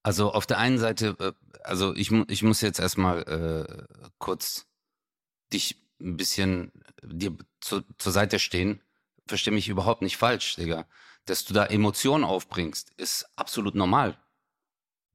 [0.04, 1.32] also auf der einen Seite, äh,
[1.64, 4.68] also ich, ich muss jetzt erstmal äh, kurz
[5.52, 6.72] dich ein bisschen
[7.04, 8.82] dir zu, zur Seite stehen.
[9.28, 10.86] Versteh mich überhaupt nicht falsch, Digga.
[11.26, 14.18] Dass du da Emotionen aufbringst, ist absolut normal.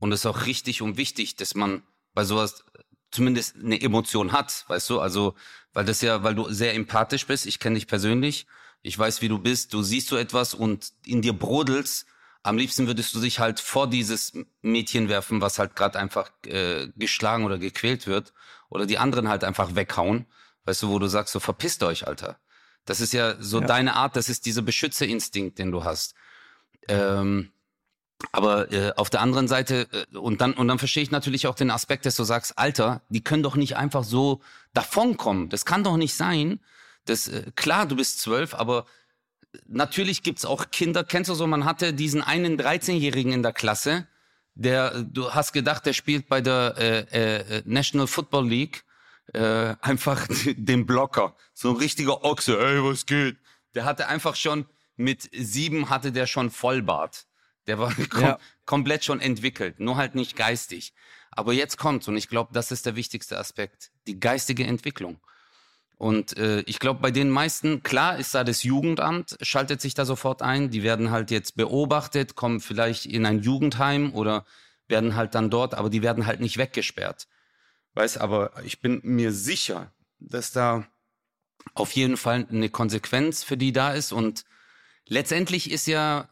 [0.01, 1.83] Und ist auch richtig und wichtig, dass man
[2.15, 2.65] bei sowas
[3.11, 5.01] zumindest eine Emotion hat, weißt du?
[5.01, 5.35] Also,
[5.73, 8.47] weil das ja, weil du sehr empathisch bist, ich kenne dich persönlich,
[8.83, 12.07] ich weiß, wie du bist, du siehst so etwas und in dir brodelst.
[12.43, 16.89] Am liebsten würdest du dich halt vor dieses Mädchen werfen, was halt gerade einfach äh,
[16.97, 18.33] geschlagen oder gequält wird.
[18.71, 20.25] Oder die anderen halt einfach weghauen.
[20.65, 22.39] Weißt du, wo du sagst, so verpisst euch, Alter.
[22.87, 23.67] Das ist ja so Ja.
[23.67, 26.15] deine Art, das ist dieser Beschützerinstinkt, den du hast.
[26.89, 27.53] Ähm,
[28.33, 31.55] aber äh, auf der anderen Seite, äh, und dann, und dann verstehe ich natürlich auch
[31.55, 34.41] den Aspekt, dass du sagst, Alter, die können doch nicht einfach so
[34.73, 35.49] davonkommen.
[35.49, 36.61] Das kann doch nicht sein.
[37.07, 38.87] Das, äh, klar, du bist zwölf, aber
[39.67, 44.07] natürlich gibt's auch Kinder, kennst du so, man hatte diesen einen 13-Jährigen in der Klasse,
[44.55, 48.85] der, äh, du hast gedacht, der spielt bei der äh, äh, National Football League
[49.33, 51.37] äh, einfach den Blocker.
[51.55, 53.39] So ein richtiger Ochse, ey, was geht?
[53.75, 57.27] Der hatte einfach schon, mit sieben hatte der schon Vollbart.
[57.71, 58.39] Der war kom Ja.
[58.67, 60.93] komplett schon entwickelt, nur halt nicht geistig.
[61.31, 65.21] Aber jetzt kommt's und ich glaube, das ist der wichtigste Aspekt, die geistige Entwicklung.
[65.97, 70.05] Und äh, ich glaube, bei den meisten, klar ist da das Jugendamt, schaltet sich da
[70.05, 70.71] sofort ein.
[70.71, 74.45] Die werden halt jetzt beobachtet, kommen vielleicht in ein Jugendheim oder
[74.89, 77.29] werden halt dann dort, aber die werden halt nicht weggesperrt.
[77.95, 80.87] Weiß, aber ich bin mir sicher, dass da
[81.75, 84.13] auf jeden Fall eine Konsequenz für die da ist.
[84.13, 84.45] Und
[85.07, 86.29] letztendlich ist ja,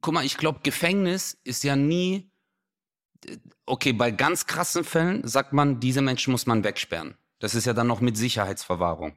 [0.00, 2.30] guck mal, ich glaube, Gefängnis ist ja nie,
[3.64, 7.16] okay, bei ganz krassen Fällen sagt man, diese Menschen muss man wegsperren.
[7.38, 9.16] Das ist ja dann noch mit Sicherheitsverwahrung.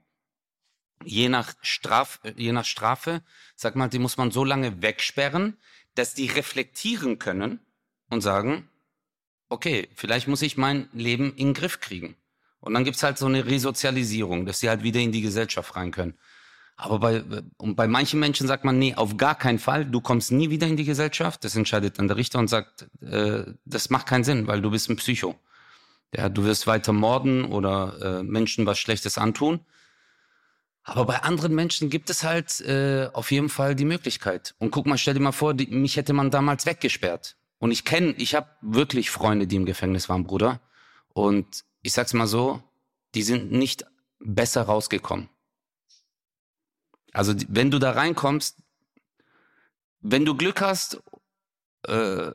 [1.05, 3.23] Je nach, Straf, je nach Strafe,
[3.55, 5.57] sagt man, die muss man so lange wegsperren,
[5.95, 7.59] dass die reflektieren können
[8.09, 8.69] und sagen,
[9.47, 12.15] okay, vielleicht muss ich mein Leben in den Griff kriegen.
[12.59, 15.91] Und dann gibt's halt so eine Resozialisierung, dass sie halt wieder in die Gesellschaft rein
[15.91, 16.17] können.
[16.81, 17.23] Aber bei,
[17.57, 20.65] und bei manchen Menschen sagt man, nee, auf gar keinen Fall, du kommst nie wieder
[20.65, 21.43] in die Gesellschaft.
[21.43, 24.89] Das entscheidet dann der Richter und sagt, äh, das macht keinen Sinn, weil du bist
[24.89, 25.35] ein Psycho.
[26.15, 29.59] Ja, du wirst weiter morden oder äh, Menschen was Schlechtes antun.
[30.83, 34.55] Aber bei anderen Menschen gibt es halt äh, auf jeden Fall die Möglichkeit.
[34.57, 37.35] Und guck mal, stell dir mal vor, die, mich hätte man damals weggesperrt.
[37.57, 40.61] Und ich kenne, ich habe wirklich Freunde, die im Gefängnis waren, Bruder.
[41.09, 42.63] Und ich sag's mal so,
[43.15, 43.85] die sind nicht
[44.21, 45.27] besser rausgekommen.
[47.13, 48.57] Also wenn du da reinkommst,
[50.01, 51.01] wenn du Glück hast,
[51.87, 52.31] äh,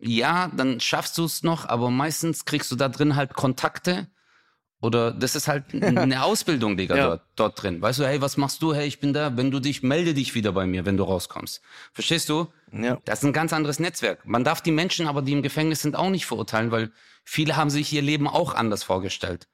[0.00, 4.06] ja, dann schaffst du es noch, aber meistens kriegst du da drin halt Kontakte
[4.80, 7.06] oder das ist halt eine Ausbildung, Digga, Ja.
[7.08, 7.82] dort, dort drin.
[7.82, 8.74] Weißt du, hey, was machst du?
[8.74, 9.36] Hey, ich bin da.
[9.36, 11.60] Wenn du dich, melde dich wieder bei mir, wenn du rauskommst.
[11.92, 12.46] Verstehst du?
[12.70, 12.98] Ja.
[13.04, 14.24] Das ist ein ganz anderes Netzwerk.
[14.24, 16.92] Man darf die Menschen aber, die im Gefängnis sind, auch nicht verurteilen, weil
[17.24, 19.48] viele haben sich ihr Leben auch anders vorgestellt.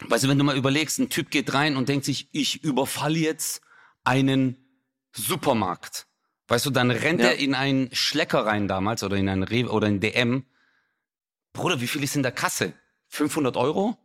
[0.00, 3.18] Weißt du, wenn du mal überlegst, ein Typ geht rein und denkt sich, ich überfalle
[3.18, 3.62] jetzt
[4.02, 4.56] einen
[5.12, 6.06] Supermarkt.
[6.48, 7.28] Weißt du, dann rennt Ja.
[7.28, 10.44] er in einen Schlecker rein damals oder in einen Rewe oder in DM.
[11.52, 12.74] Bruder, wie viel ist in der Kasse?
[13.08, 13.96] 500 Euro?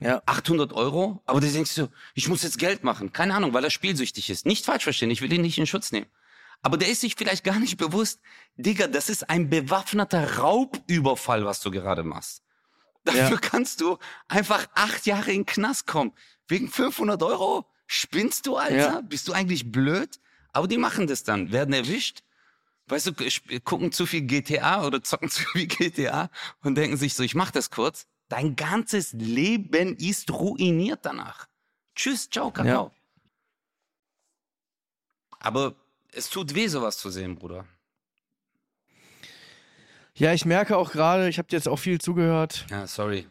[0.00, 0.22] Ja.
[0.24, 1.22] 800 Euro?
[1.26, 3.12] Aber du denkst so, ich muss jetzt Geld machen.
[3.12, 4.46] Keine Ahnung, weil er spielsüchtig ist.
[4.46, 6.06] Nicht falsch verstehen, ich will ihn nicht in Schutz nehmen.
[6.62, 8.20] Aber der ist sich vielleicht gar nicht bewusst,
[8.56, 12.42] Digga, das ist ein bewaffneter Raubüberfall, was du gerade machst.
[13.04, 13.36] Dafür Ja.
[13.38, 16.12] kannst du einfach acht Jahre in den Knast kommen.
[16.48, 17.66] Wegen 500 Euro?
[17.86, 18.76] Spinnst du, Alter?
[18.76, 19.00] Ja.
[19.00, 20.20] Bist du eigentlich blöd?
[20.52, 22.22] Aber die machen das dann, werden erwischt.
[22.86, 26.30] Weißt du, gucken zu viel GTA oder zocken zu viel GTA
[26.62, 28.06] und denken sich so, ich mach das kurz.
[28.28, 31.46] Dein ganzes Leben ist ruiniert danach.
[31.94, 32.92] Tschüss, ciao, Kakao.
[35.40, 35.74] Aber
[36.12, 37.66] es tut weh, sowas zu sehen, Bruder.
[40.20, 42.66] Ja, ich merke auch gerade, ich habe dir jetzt auch viel zugehört.
[42.70, 43.26] Ja, sorry.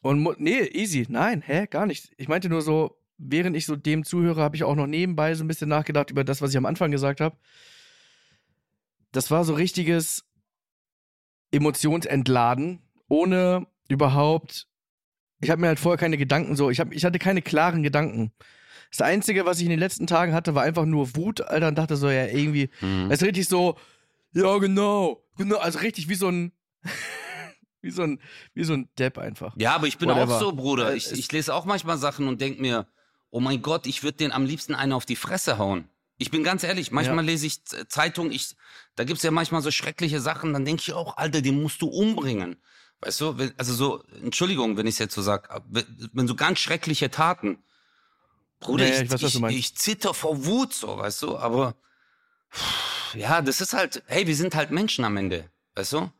[0.00, 1.04] Und nee, easy.
[1.10, 2.10] Nein, hä, gar nicht.
[2.16, 5.44] Ich meinte nur so, während ich so dem zuhöre, habe ich auch noch nebenbei so
[5.44, 7.36] ein bisschen nachgedacht über das, was ich am Anfang gesagt habe.
[9.12, 10.24] Das war so richtiges
[11.50, 14.66] Emotionsentladen, ohne überhaupt.
[15.40, 18.32] Ich habe mir halt vorher keine Gedanken so, ich, hab, ich hatte keine klaren Gedanken.
[18.90, 21.76] Das Einzige, was ich in den letzten Tagen hatte, war einfach nur Wut, Alter, und
[21.76, 23.10] dachte so, ja, irgendwie, Mhm.
[23.10, 23.76] es ist richtig so,
[24.32, 26.52] ja, genau, genau, also richtig wie so ein,
[27.80, 28.20] wie so ein,
[28.54, 29.54] wie so ein Depp einfach.
[29.56, 30.36] Ja, aber ich bin Whatever.
[30.36, 30.92] auch so, Bruder.
[30.92, 32.86] Äh, Ich, ich lese auch manchmal Sachen und denk mir,
[33.30, 35.88] oh mein Gott, ich würde den am liebsten einen auf die Fresse hauen.
[36.18, 38.54] Ich bin ganz ehrlich, manchmal lese ich Zeitung, ich,
[38.94, 41.88] da gibt's ja manchmal so schreckliche Sachen, dann denke ich auch, Alter, den musst du
[41.88, 42.56] umbringen.
[43.00, 47.10] Weißt du, wenn, also so, Entschuldigung, wenn ich jetzt so sag, wenn, so ganz schreckliche
[47.10, 47.58] Taten,
[48.60, 51.36] Bruder, Ja, ja, ich, ich weiß, was ich, ich zitter vor Wut, so, weißt du,
[51.36, 51.74] aber
[53.14, 56.10] ja, das ist halt, hey, wir sind halt Menschen am Ende, weißt du?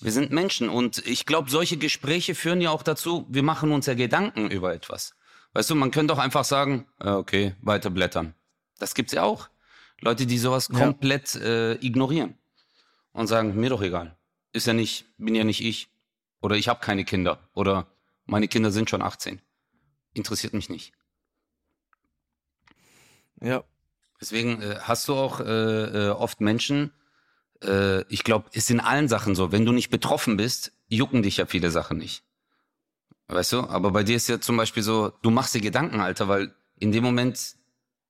[0.00, 3.86] Wir sind Menschen und ich glaube, solche Gespräche führen ja auch dazu, wir machen uns
[3.86, 5.14] ja Gedanken über etwas.
[5.54, 8.34] Weißt du, man könnte auch einfach sagen, äh, okay, weiter blättern.
[8.78, 9.48] Das gibt's ja auch.
[10.00, 10.78] Leute, die sowas Ja.
[10.78, 12.38] komplett äh, ignorieren
[13.12, 14.16] und sagen, mir doch egal.
[14.52, 15.90] Ist ja nicht, bin ja nicht ich.
[16.40, 17.48] Oder ich habe keine Kinder.
[17.52, 17.88] Oder
[18.24, 19.40] meine Kinder sind schon 18.
[20.14, 20.92] Interessiert mich nicht.
[23.40, 23.64] Ja.
[24.20, 26.92] Deswegen äh, hast du auch äh, äh, oft Menschen,
[27.62, 31.36] äh, ich glaube, ist in allen Sachen so, wenn du nicht betroffen bist, jucken dich
[31.36, 32.24] ja viele Sachen nicht.
[33.28, 33.60] Weißt du?
[33.60, 36.92] Aber bei dir ist ja zum Beispiel so, du machst dir Gedanken, Alter, weil in
[36.92, 37.56] dem Moment,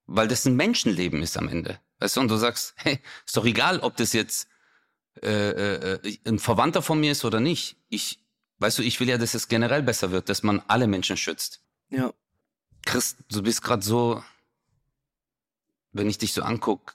[0.06, 1.80] weil das ein Menschenleben ist am Ende.
[1.98, 2.20] Weißt du?
[2.20, 4.48] Und du sagst, hey, ist doch egal, ob das jetzt
[5.22, 7.76] äh, äh, äh, ein Verwandter von mir ist oder nicht.
[7.88, 8.20] Ich,
[8.58, 11.62] weißt du, ich will ja, dass es generell besser wird, dass man alle Menschen schützt.
[11.90, 12.12] Ja.
[12.84, 14.22] Chris, du bist gerade so,
[15.98, 16.94] wenn ich dich so anguck,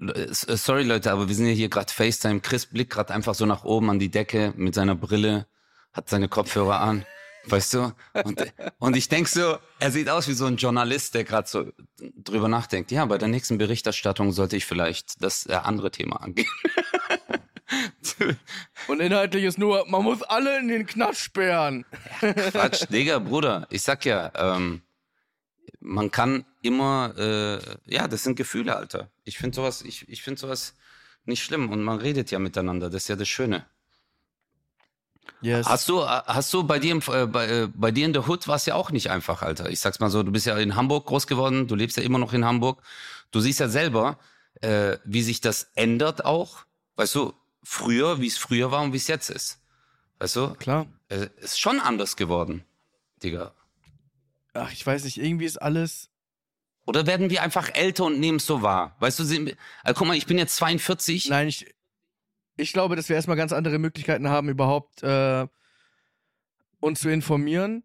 [0.00, 2.40] äh, sorry Leute, aber wir sind ja hier gerade FaceTime.
[2.40, 5.46] Chris blickt gerade einfach so nach oben an die Decke mit seiner Brille,
[5.92, 7.04] hat seine Kopfhörer an,
[7.46, 7.92] weißt du?
[8.24, 11.70] Und, und ich denk so, er sieht aus wie so ein Journalist, der gerade so
[11.98, 12.90] drüber nachdenkt.
[12.90, 16.48] Ja, bei der nächsten Berichterstattung sollte ich vielleicht das äh, andere Thema angehen.
[18.88, 21.84] Und inhaltlich ist nur, man muss alle in den Knast sperren.
[22.20, 24.82] Quatsch, Digga, Bruder, ich sag ja, ähm,
[25.80, 29.10] man kann immer, äh, ja, das sind Gefühle, Alter.
[29.24, 30.74] Ich finde sowas, ich, ich finde sowas
[31.24, 33.66] nicht schlimm und man redet ja miteinander, das ist ja das Schöne.
[35.40, 35.66] Yes.
[35.66, 38.28] Hast du, äh, hast du bei dir, im, äh, bei, äh, bei dir in der
[38.28, 39.70] Hood war es ja auch nicht einfach, Alter.
[39.70, 42.18] Ich sag's mal so, du bist ja in Hamburg groß geworden, du lebst ja immer
[42.18, 42.82] noch in Hamburg.
[43.30, 44.18] Du siehst ja selber,
[44.60, 46.64] äh, wie sich das ändert auch.
[46.96, 49.60] Weißt du, früher, wie es früher war und wie es jetzt ist.
[50.18, 50.86] Weißt du, Klar.
[51.08, 52.64] äh, ist schon anders geworden,
[53.22, 53.54] Digga.
[54.52, 56.10] Ach, ich weiß nicht, irgendwie ist alles.
[56.86, 58.96] Oder werden wir einfach älter und nehmen es so wahr?
[59.00, 61.28] Weißt du, wir- also, guck mal, ich bin jetzt 42.
[61.28, 61.72] Nein, ich.
[62.56, 65.46] Ich glaube, dass wir erstmal ganz andere Möglichkeiten haben, überhaupt äh,
[66.80, 67.84] uns zu informieren.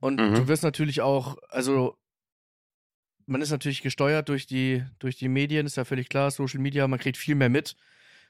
[0.00, 0.34] Und Mhm.
[0.34, 1.96] du wirst natürlich auch, also
[3.26, 6.86] man ist natürlich gesteuert durch die, durch die Medien, ist ja völlig klar, Social Media,
[6.86, 7.74] man kriegt viel mehr mit.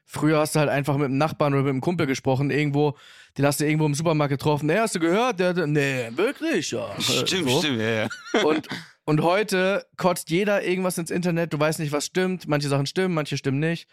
[0.05, 2.97] Früher hast du halt einfach mit einem Nachbarn oder mit einem Kumpel gesprochen, irgendwo,
[3.39, 4.67] den hast du irgendwo im Supermarkt getroffen.
[4.67, 5.41] Nee, hast du gehört?
[5.41, 6.95] Der, der, nee, wirklich, ja.
[7.01, 7.59] Stimmt, so.
[7.61, 8.09] stimmt, ja, ja.
[8.45, 8.69] Und,
[9.05, 12.47] und heute kotzt jeder irgendwas ins Internet, du weißt nicht, was stimmt.
[12.47, 13.89] Manche Sachen stimmen, manche stimmen nicht.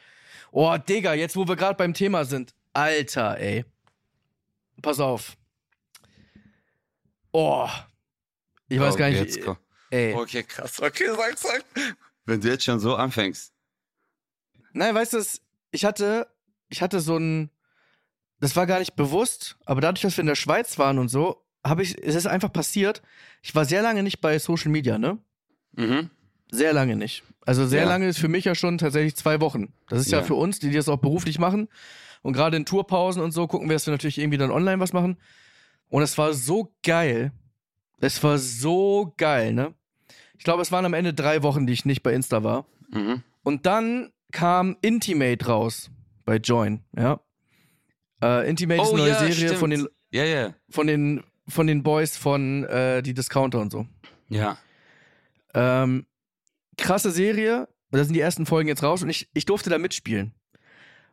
[0.51, 2.53] Oh, Digga, jetzt wo wir gerade beim Thema sind.
[2.73, 3.65] Alter, ey.
[4.81, 5.35] Pass auf.
[7.31, 7.67] Oh.
[8.67, 9.19] Ich weiß Oh, gar nicht.
[9.19, 9.57] Jetzt, komm.
[9.89, 10.13] Ey.
[10.13, 10.81] Okay, krass.
[10.81, 11.65] Okay, sag, sag.
[12.25, 13.51] Wenn du jetzt schon so anfängst.
[14.73, 15.23] Nein, weißt du,
[15.71, 16.27] ich hatte
[16.71, 17.49] ich hatte so ein,
[18.39, 21.43] das war gar nicht bewusst, aber dadurch, dass wir in der Schweiz waren und so,
[21.65, 23.01] habe ich, es ist einfach passiert.
[23.41, 25.17] Ich war sehr lange nicht bei Social Media, ne?
[25.73, 26.09] Mhm.
[26.51, 27.23] Sehr lange nicht.
[27.45, 27.87] Also sehr Ja.
[27.89, 29.73] lange ist für mich ja schon tatsächlich zwei Wochen.
[29.89, 30.23] Das ist ja, Ja.
[30.23, 31.67] für uns, die das auch beruflich machen.
[32.21, 34.93] Und gerade in Tourpausen und so gucken wir, dass wir natürlich irgendwie dann online was
[34.93, 35.17] machen.
[35.89, 37.31] Und es war so geil.
[37.99, 39.73] Es war so geil, ne?
[40.37, 42.65] Ich glaube, es waren am Ende drei Wochen, die ich nicht bei Insta war.
[42.91, 43.23] Mhm.
[43.43, 45.89] Und dann kam Intimate raus
[46.25, 47.19] bei Join, ja.
[48.21, 49.59] Äh, Intimate ist eine neue Serie Oh stimmt.
[49.59, 50.53] von den, Ja, ja.
[50.69, 53.87] von den, von den Boys von äh, die Discounter und so.
[54.27, 54.57] Ja.
[55.53, 56.05] Ähm,
[56.77, 57.67] krasse Serie.
[57.91, 60.33] Da sind die ersten Folgen jetzt raus und ich, ich durfte da mitspielen.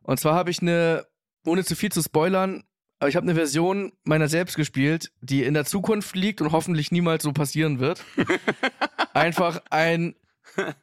[0.03, 1.07] Und zwar habe ich eine,
[1.47, 2.65] ohne zu viel zu spoilern,
[2.99, 6.91] aber ich habe eine Version meiner selbst gespielt, die in der Zukunft liegt und hoffentlich
[6.93, 8.05] niemals so passieren wird.
[9.15, 10.15] Einfach ein,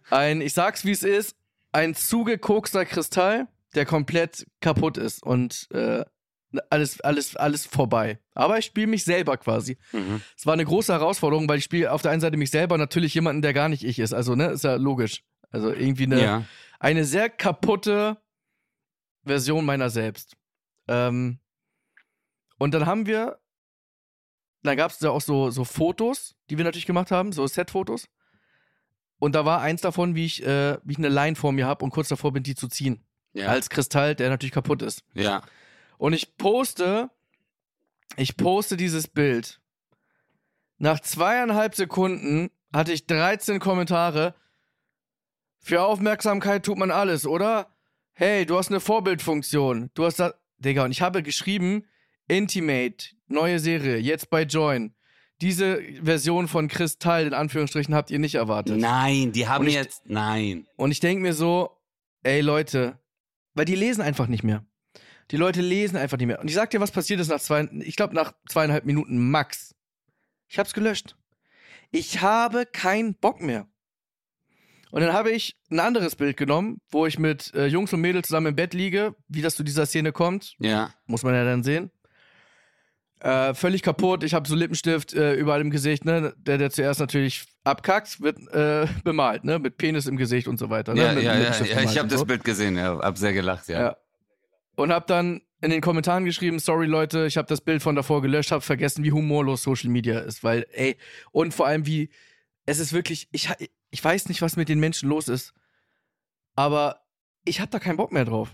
[0.10, 1.36] ein, ich sag's wie es ist,
[1.74, 6.06] ein zugekokster Kristall, der komplett kaputt ist und äh,
[6.70, 8.20] alles, alles, alles vorbei.
[8.36, 9.78] Aber ich spiele mich selber quasi.
[9.92, 10.22] Mhm.
[10.38, 13.14] Es war eine große Herausforderung, weil ich spiele auf der einen Seite mich selber natürlich
[13.16, 14.14] jemanden, der gar nicht ich ist.
[14.14, 15.24] Also, ne, ist ja logisch.
[15.50, 16.46] Also irgendwie eine, Ja.
[16.80, 18.18] eine sehr kaputte
[19.24, 20.36] Version meiner selbst.
[20.88, 21.40] Ähm,
[22.60, 23.40] und dann haben wir,
[24.62, 28.08] dann gab es ja auch so, so Fotos, die wir natürlich gemacht haben, so Set-Fotos.
[29.24, 31.86] Und da war eins davon, wie ich, äh, wie ich eine Line vor mir habe
[31.86, 33.06] und kurz davor bin, die zu ziehen.
[33.32, 33.48] Ja.
[33.48, 35.06] Als Kristall, der natürlich kaputt ist.
[35.14, 35.44] ja.
[35.98, 37.10] Und ich poste,
[38.18, 39.62] ich poste dieses Bild.
[40.78, 44.36] Nach zweieinhalb Sekunden hatte ich 13 Kommentare.
[45.60, 47.68] Für Aufmerksamkeit tut man alles, oder?
[48.12, 49.90] Hey, du hast eine Vorbildfunktion.
[49.94, 50.34] Du hast da.
[50.58, 51.86] Digga, und ich habe geschrieben,
[52.28, 54.94] Intimate, neue Serie, jetzt bei Join.
[55.44, 58.78] Diese Version von Kristall, in Anführungsstrichen, habt ihr nicht erwartet.
[58.80, 60.02] Nein, die haben ich- jetzt.
[60.06, 60.66] Nein.
[60.78, 61.70] Und ich denke mir so,
[62.24, 62.98] ey Leute,
[63.54, 64.66] weil die lesen einfach nicht mehr.
[65.32, 66.40] Die Leute lesen einfach nicht mehr.
[66.40, 69.76] Und ich sag dir, was passiert ist nach zwei, ich glaube nach zweieinhalb Minuten max.
[70.48, 71.16] Ich hab's gelöscht.
[71.92, 73.68] Ich habe keinen Bock mehr.
[74.92, 78.28] Und dann habe ich ein anderes Bild genommen, wo ich mit äh, Jungs und Mädels
[78.28, 79.16] zusammen im Bett liege.
[79.28, 80.94] Wie das zu dieser Szene kommt, Ja.
[81.06, 81.90] muss man ja dann sehen.
[83.24, 84.22] Äh, völlig kaputt.
[84.24, 86.04] Ich habe so Lippenstift äh, überall im Gesicht.
[86.04, 86.34] Ne?
[86.38, 89.60] Der, der zuerst natürlich abkackt, wird äh, bemalt, ne?
[89.60, 90.94] Mit Penis im Gesicht und so weiter.
[90.94, 91.04] Ne?
[91.04, 91.82] Ja, Mit ja, ja, ja.
[91.84, 92.26] Ich habe das so.
[92.26, 93.00] Bild gesehen, ja.
[93.00, 93.80] Hab sehr gelacht, ja.
[93.80, 93.98] Ja.
[94.76, 98.22] Und hab dann in den Kommentaren geschrieben, sorry Leute, ich habe das Bild von davor
[98.22, 100.98] gelöscht, habe vergessen, wie humorlos Social Media ist, weil ey
[101.32, 102.10] und vor allem wie
[102.66, 103.50] es ist wirklich, ich
[103.90, 105.54] ich weiß nicht, was mit den Menschen los ist,
[106.56, 107.00] aber
[107.46, 108.54] ich habe da keinen Bock mehr drauf.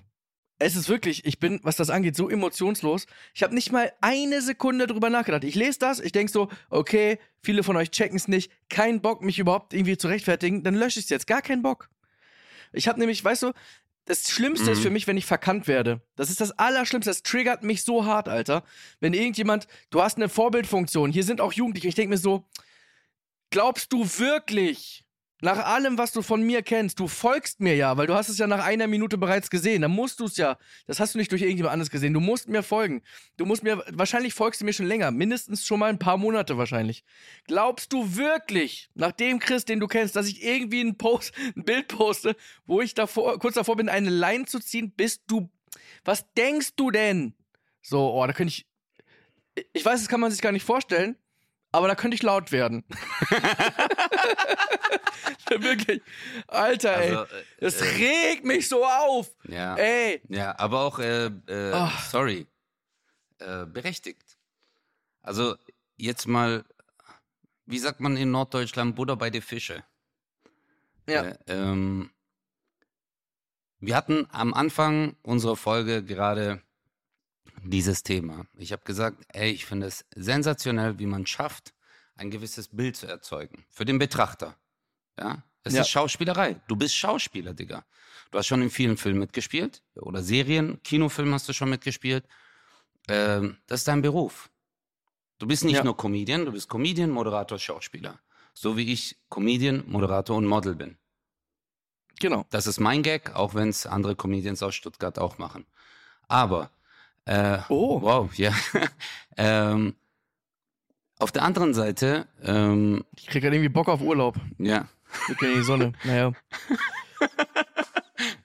[0.62, 3.06] Es ist wirklich, ich bin, was das angeht, so emotionslos.
[3.34, 5.46] Ich habe nicht mal eine Sekunde drüber nachgedacht.
[5.46, 9.22] Ich lese das, ich denk so, okay, viele von euch checken es nicht, kein Bock,
[9.22, 11.90] mich überhaupt irgendwie zu rechtfertigen, dann lösche ich es jetzt, gar keinen Bock.
[12.74, 13.54] Ich habe nämlich, weißt du,
[14.06, 14.84] das Schlimmste ist Mhm.
[14.84, 16.02] für mich, wenn ich verkannt werde.
[16.16, 17.10] Das ist das Allerschlimmste.
[17.12, 18.64] Das triggert mich so hart, Alter.
[19.00, 21.88] Wenn irgendjemand, du hast eine Vorbildfunktion, hier sind auch Jugendliche.
[21.88, 22.46] Ich denke mir so,
[23.52, 25.06] glaubst du wirklich,
[25.42, 28.38] nach allem, was du von mir kennst, du folgst mir ja, weil du hast es
[28.38, 29.82] ja nach einer Minute bereits gesehen.
[29.82, 30.58] Dann musst du es ja.
[30.86, 32.14] Das hast du nicht durch irgendjemand anderes gesehen.
[32.14, 33.02] Du musst mir folgen.
[33.38, 35.12] Du musst mir, wahrscheinlich folgst du mir schon länger.
[35.12, 37.06] Mindestens schon mal ein paar Monate wahrscheinlich.
[37.48, 41.64] Glaubst du wirklich, nach dem Chris, den du kennst, dass ich irgendwie ein, Post, ein
[41.64, 44.92] Bild poste, wo ich davor, kurz davor bin, eine Line zu ziehen?
[44.92, 45.50] Bist du.
[46.04, 47.34] Was denkst du denn?
[47.82, 48.66] So, oh, da könnte ich.
[49.74, 51.18] Ich weiß, das kann man sich gar nicht vorstellen,
[51.72, 52.84] aber da könnte ich laut werden.
[55.50, 56.02] Wirklich.
[56.48, 57.10] Alter, ey.
[57.16, 59.30] Also, äh, Das äh, regt mich so auf.
[59.48, 59.76] ja.
[59.76, 60.22] Ey.
[60.30, 61.92] Ja, aber auch, äh, äh, Ah.
[62.10, 62.48] sorry,
[63.40, 64.38] äh, berechtigt.
[65.22, 65.56] Also
[65.98, 66.64] jetzt mal,
[67.66, 69.84] wie sagt man in Norddeutschland, Butter bei die Fische.
[71.08, 71.24] Ja.
[71.24, 72.12] Äh, ähm,
[73.80, 76.62] wir hatten am Anfang unserer Folge gerade
[77.64, 78.46] dieses Thema.
[78.58, 81.74] Ich habe gesagt, ey, ich finde es sensationell, wie man schafft,
[82.16, 83.66] ein gewisses Bild zu erzeugen.
[83.70, 84.56] Für den Betrachter.
[85.18, 85.44] Ja.
[85.64, 85.82] Es Ja.
[85.82, 86.60] ist Schauspielerei.
[86.68, 87.86] Du bist Schauspieler, Digga.
[88.32, 89.82] Du hast schon in vielen Filmen mitgespielt.
[89.96, 92.26] Oder Serien, Kinofilmen hast du schon mitgespielt.
[93.08, 94.50] Ähm, das ist dein Beruf.
[95.40, 95.84] Du bist nicht Ja.
[95.84, 98.20] nur Comedian, du bist Comedian, Moderator, Schauspieler.
[98.54, 100.98] So wie ich Comedian, Moderator und Model bin.
[102.20, 102.46] Genau.
[102.50, 105.66] Das ist mein Gag, auch wenn es andere Comedians aus Stuttgart auch machen.
[106.28, 106.70] Aber,
[107.30, 108.02] äh, Oh.
[108.02, 108.52] wow, ja.
[109.38, 109.96] ähm,
[111.20, 114.36] auf der anderen Seite, ähm, Ich krieg gerade irgendwie Bock auf Urlaub.
[114.58, 114.88] ja,
[115.28, 115.94] in die Sonne.
[116.04, 116.32] Naja.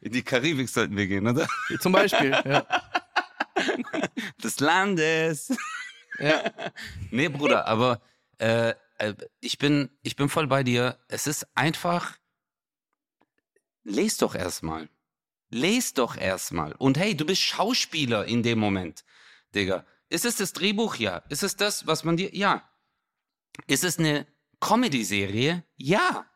[0.00, 1.46] in die Karibik sollten wir gehen, oder?
[1.80, 2.30] Zum Beispiel.
[2.30, 2.66] Ja.
[4.42, 5.56] Des Landes.
[6.18, 6.42] ja.
[7.10, 8.00] Nee, Bruder, aber
[8.38, 10.98] äh, äh, ich, bin, ich bin voll bei dir.
[11.08, 12.16] Es ist einfach,
[13.84, 14.88] les doch erstmal.
[15.54, 16.72] Les doch erstmal.
[16.78, 19.04] Und hey, du bist Schauspieler in dem Moment,
[19.54, 19.86] Digga.
[20.08, 20.96] Ist es das Drehbuch?
[20.96, 21.18] Ja.
[21.28, 22.34] Ist es das, was man dir.
[22.34, 22.68] Ja.
[23.68, 24.26] Ist es eine
[24.58, 25.62] Comedy-Serie?
[25.76, 26.26] Ja.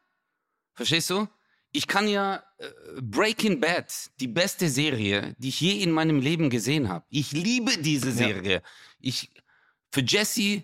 [0.74, 1.26] Verstehst du?
[1.72, 2.68] Ich kann ja äh,
[3.02, 7.04] Breaking Bad, die beste Serie, die ich je in meinem Leben gesehen habe.
[7.10, 8.62] Ich liebe diese Serie.
[9.00, 9.32] Ich
[9.90, 10.62] für Jesse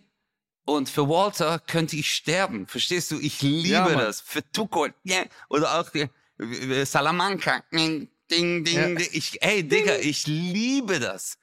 [0.64, 2.68] und für Walter könnte ich sterben.
[2.68, 3.18] Verstehst du?
[3.18, 4.20] Ich liebe Ja, das.
[4.20, 5.24] Für Tuco, ja.
[5.48, 7.64] oder auch äh, Salamanca.
[8.30, 8.86] Ding, ding, Ja.
[8.86, 9.08] ding.
[9.12, 11.36] Ich, ey, Digga, ich liebe das.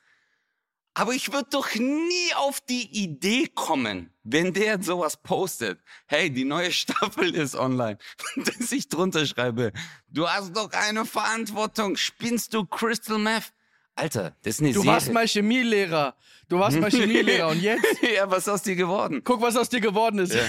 [0.94, 5.80] Aber ich würde doch nie auf die Idee kommen, wenn der sowas postet.
[6.08, 7.98] Hey, die neue Staffel ist online.
[8.36, 9.72] Dass ich drunter schreibe,
[10.10, 11.96] du hast doch eine Verantwortung.
[11.96, 13.54] Spinnst du Crystal Meth?
[13.96, 14.94] Alter, das ist eine Du Serie.
[14.94, 16.16] warst mal Chemielehrer.
[16.50, 19.22] Du warst mal Chemielehrer und jetzt ja, was ist aus dir geworden?
[19.24, 20.34] guck, was aus dir geworden ist.
[20.34, 20.46] Ja.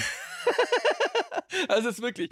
[1.69, 2.31] also es ist wirklich.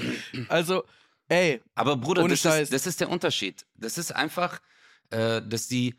[0.49, 0.85] Also,
[1.31, 3.67] ey, Aber Bruder, das ist, das ist der Unterschied.
[3.75, 4.61] Das ist einfach,
[5.11, 5.95] äh, dass die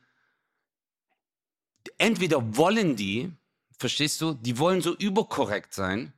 [1.97, 3.31] entweder wollen die,
[3.79, 6.13] verstehst du, die wollen so überkorrekt sein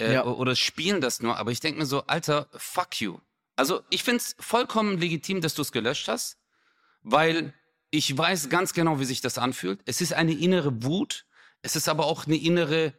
[0.00, 0.24] äh, Ja.
[0.24, 3.18] oder spielen das nur, aber ich denke mir so, Alter, fuck you.
[3.54, 6.38] Also ich finde es vollkommen legitim, dass du es gelöscht hast,
[7.02, 7.54] weil
[7.90, 9.80] ich weiß ganz genau, wie sich das anfühlt.
[9.86, 11.26] Es ist eine innere Wut,
[11.62, 12.92] es ist aber auch eine innere,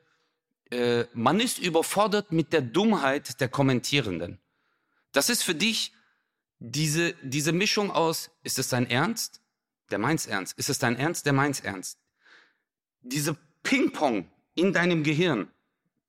[0.72, 4.40] äh, man ist überfordert mit der Dummheit der Kommentierenden.
[5.12, 5.94] Das ist für dich
[6.60, 9.42] diese, diese Mischung aus, ist es dein Ernst?
[9.92, 10.58] Der meint's ernst.
[10.58, 11.26] Ist es dein Ernst?
[11.26, 11.98] Der meint's ernst.
[13.02, 15.50] Diese Ping-Pong in deinem Gehirn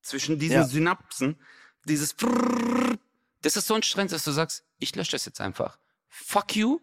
[0.02, 0.64] zwischen diesen Ja.
[0.66, 1.36] Synapsen,
[1.84, 2.98] dieses Frrrr,
[3.42, 5.78] das ist so ein Stress, dass du sagst, ich lösche das jetzt einfach.
[6.08, 6.80] Fuck you.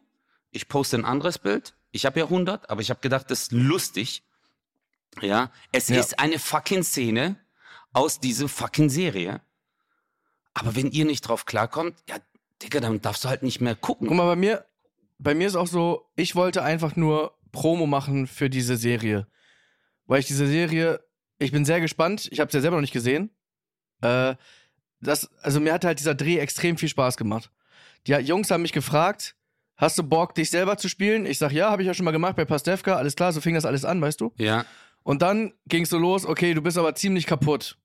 [0.52, 1.76] Ich poste ein anderes Bild.
[1.92, 4.24] Ich habe ja 100, aber ich habe gedacht, das ist lustig.
[5.22, 6.00] Ja, es Ja.
[6.00, 7.40] ist eine fucking Szene
[7.94, 9.42] aus dieser fucking Serie.
[10.56, 12.16] Aber wenn ihr nicht drauf klarkommt, ja,
[12.64, 14.08] Digga, dann darfst du halt nicht mehr gucken.
[14.08, 14.66] guck mal, bei mir,
[15.20, 19.28] bei mir ist auch so, ich wollte einfach nur Promo machen für diese Serie.
[20.08, 21.02] Weil ich diese Serie,
[21.38, 23.36] ich bin sehr gespannt, ich habe es ja selber noch nicht gesehen.
[24.02, 24.36] Äh,
[25.02, 27.52] das, also mir hat halt dieser Dreh extrem viel Spaß gemacht.
[28.08, 29.36] Die Jungs haben mich gefragt,
[29.76, 31.26] hast du Bock, dich selber zu spielen?
[31.26, 33.56] Ich sag, ja, habe ich ja schon mal gemacht bei Pastewka, alles klar, so fing
[33.56, 34.32] das alles an, weißt du?
[34.38, 34.66] Ja,
[35.04, 37.78] Und dann ging's so los, okay, du bist aber ziemlich kaputt.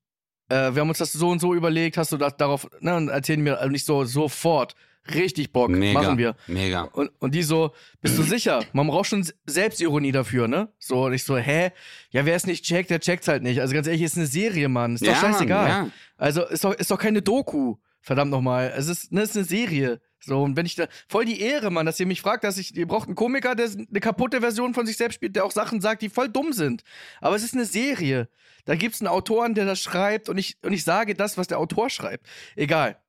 [0.51, 3.07] Äh, wir haben uns das so und so überlegt, hast du das darauf, ne, und
[3.09, 4.75] erzählen mir also nicht so sofort.
[5.15, 5.99] Richtig Bock, mega.
[5.99, 6.35] machen wir.
[6.45, 6.81] Mega.
[6.83, 7.71] Und, und die so,
[8.01, 8.63] bist du sicher?
[8.71, 10.69] Man braucht schon Selbstironie dafür, ne?
[10.77, 11.71] So, und ich so, hä?
[12.11, 13.61] Ja, wer es nicht checkt, der checkt's halt nicht.
[13.61, 14.93] Also ganz ehrlich, ist eine Serie, Mann.
[14.93, 15.67] Ist doch Ja, scheißegal.
[15.69, 15.87] Ja.
[16.17, 17.77] Also ist doch, ist doch keine Doku.
[18.01, 18.71] Verdammt nochmal.
[18.77, 20.01] Es ist, ne, es ist eine Serie.
[20.23, 22.75] So, und wenn ich da, voll die Ehre, Mann, dass ihr mich fragt, dass ich,
[22.75, 25.81] ihr braucht einen Komiker, der eine kaputte Version von sich selbst spielt, der auch Sachen
[25.81, 26.83] sagt, die voll dumm sind.
[27.19, 28.29] Aber es ist eine Serie.
[28.65, 31.57] Da gibt's einen Autoren, der das schreibt und ich, und ich sage das, was der
[31.57, 32.27] Autor schreibt.
[32.55, 33.01] Egal.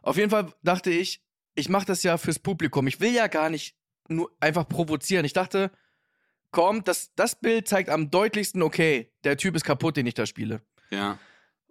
[0.00, 1.20] Auf jeden Fall dachte ich,
[1.54, 2.86] ich mache das ja fürs Publikum.
[2.86, 3.76] Ich will ja gar nicht
[4.08, 5.26] nur einfach provozieren.
[5.26, 5.70] Ich dachte,
[6.50, 10.24] komm, das, das Bild zeigt am deutlichsten, okay, der Typ ist kaputt, den ich da
[10.24, 10.62] spiele.
[10.90, 11.18] Ja.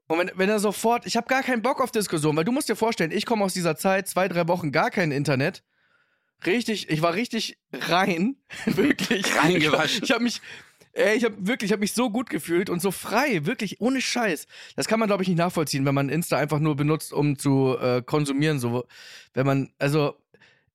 [0.07, 2.69] Und wenn, wenn er sofort, ich habe gar keinen Bock auf Diskussion, weil du musst
[2.69, 5.63] dir vorstellen, ich komme aus dieser Zeit, zwei, drei Wochen gar kein Internet.
[6.45, 8.35] Richtig, ich war richtig rein,
[8.65, 9.35] wirklich.
[9.35, 10.03] Reingewaschen.
[10.03, 10.41] Ich habe mich,
[10.93, 14.01] ey, ich habe wirklich, ich habe mich so gut gefühlt und so frei, wirklich ohne
[14.01, 14.45] Scheiß.
[14.75, 17.75] Das kann man glaube ich nicht nachvollziehen, wenn man Insta einfach nur benutzt, um zu
[17.79, 18.59] äh, konsumieren.
[18.59, 18.85] So,
[19.33, 20.15] wenn man, also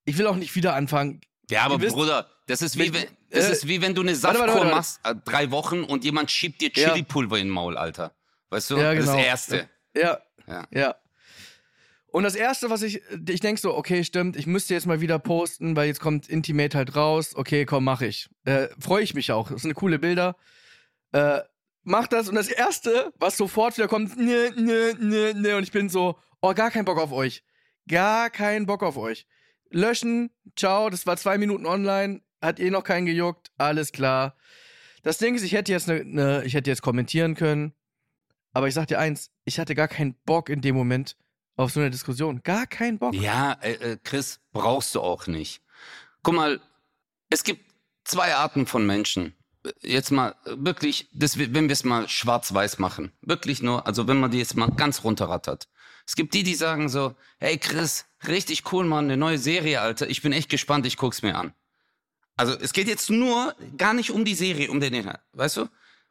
[0.05, 1.21] ich will auch nicht wieder anfangen.
[1.49, 4.15] Ja, aber wisst- Bruder, das ist wie Wenn- das äh, ist wie wenn du eine
[4.15, 6.91] Saftkur machst, äh, drei Wochen und jemand schiebt dir Ja.
[6.91, 8.13] Chili-Pulver in den Maul, Alter.
[8.53, 8.77] Weißt du?
[8.77, 9.17] Ja, Das genau.
[9.17, 9.69] das Erste.
[9.97, 10.67] Ja, Ja.
[10.71, 10.97] Ja.
[12.09, 15.19] Und das erste, was ich, ich denk so, okay, stimmt, ich müsste jetzt mal wieder
[15.19, 17.35] posten, weil jetzt kommt Intimate halt raus.
[17.35, 18.29] Okay, komm, mach ich.
[18.45, 19.51] Äh, Freue ich mich auch.
[19.51, 20.37] Das sind coole Bilder.
[21.13, 21.41] Äh,
[21.85, 22.29] mach das.
[22.29, 25.57] Und das erste, was sofort wieder kommt, ne, ne, ne, ne.
[25.57, 27.43] Und ich bin so, oh, gar keinen Bock auf euch.
[27.89, 29.27] Gar keinen Bock auf euch.
[29.71, 34.37] Löschen, ciao, das war zwei Minuten online, hat eh noch keinen gejuckt, alles klar.
[35.03, 37.73] Das Ding ist, ich hätte jetzt ne, ne, ich hätte jetzt kommentieren können,
[38.53, 41.17] aber ich sag dir eins, ich hatte gar keinen Bock in dem Moment
[41.57, 42.43] auf so eine Diskussion.
[42.43, 43.15] Gar keinen Bock.
[43.15, 45.63] Ja, äh, äh, Chris, brauchst du auch nicht.
[46.23, 46.61] Guck mal,
[47.31, 47.65] es gibt
[48.05, 49.35] zwei Arten von Menschen.
[49.81, 54.31] Jetzt mal wirklich, das, wenn wir es mal schwarz-weiß machen, wirklich nur, also wenn man
[54.31, 55.69] die jetzt mal ganz runterrattert.
[56.05, 60.09] Es gibt die, die sagen so, hey Chris, richtig cool, Mann, eine neue Serie, Alter.
[60.11, 61.55] Ich bin echt gespannt, ich guck's mir an.
[62.37, 65.69] Also es geht jetzt nur gar nicht um die Serie, um den Inhalt, weißt du?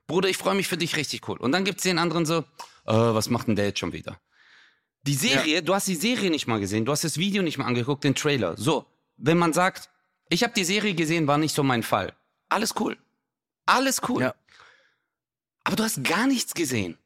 [0.08, 1.38] Bruder, ich freue mich für dich, richtig cool.
[1.38, 2.44] Und dann gibt's den anderen so, äh,
[2.94, 4.20] was macht denn der jetzt schon wieder?
[5.04, 7.66] Die Serie, du hast die Serie nicht mal gesehen, du hast das Video nicht mal
[7.66, 8.56] angeguckt, den Trailer.
[8.58, 8.86] So,
[9.18, 9.90] wenn man sagt,
[10.30, 12.14] ich habe die Serie gesehen, war nicht so mein Fall.
[12.50, 12.98] Alles cool.
[13.66, 14.22] Alles cool.
[14.22, 14.36] Ja.
[15.64, 16.98] Aber du hast gar nichts gesehen.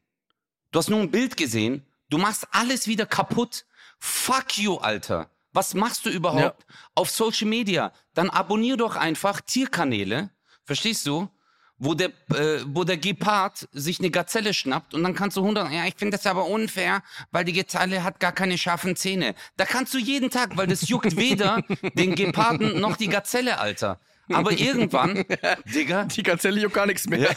[0.72, 1.86] Du hast nur ein Bild gesehen.
[2.10, 3.64] Du machst alles wieder kaputt.
[3.98, 5.30] Fuck you, Alter.
[5.52, 7.92] Was machst du überhaupt auf Social Media?
[8.14, 10.30] Dann abonnier doch einfach Tierkanäle,
[10.64, 11.30] verstehst du?
[11.78, 15.70] Wo der, äh, wo der Gepard sich eine Gazelle schnappt und dann kannst du 100,
[15.70, 17.02] ja, ich finde das aber unfair,
[17.32, 19.34] weil die Gazelle hat gar keine scharfen Zähne.
[19.58, 21.60] Da kannst du jeden Tag, weil das juckt weder
[21.94, 24.00] den Geparden noch die Gazelle, Alter.
[24.32, 25.24] Aber irgendwann,
[25.66, 27.28] Digga, Die Gazelle juckt gar nichts mehr.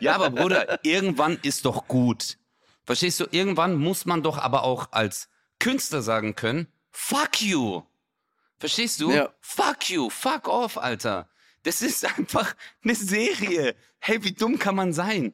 [0.00, 2.38] ja, aber Bruder, irgendwann ist doch gut.
[2.84, 3.26] Verstehst du?
[3.30, 7.82] Irgendwann muss man doch aber auch als Künstler sagen können, fuck you.
[8.58, 9.12] Verstehst du?
[9.12, 9.28] Ja.
[9.40, 11.28] Fuck you, fuck off, Alter.
[11.62, 12.54] Das ist einfach
[12.84, 13.74] eine Serie.
[13.98, 15.32] Hey, wie dumm kann man sein?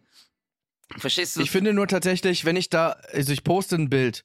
[0.97, 1.41] Verstehst du?
[1.41, 4.25] Ich finde nur tatsächlich, wenn ich da, also ich poste ein Bild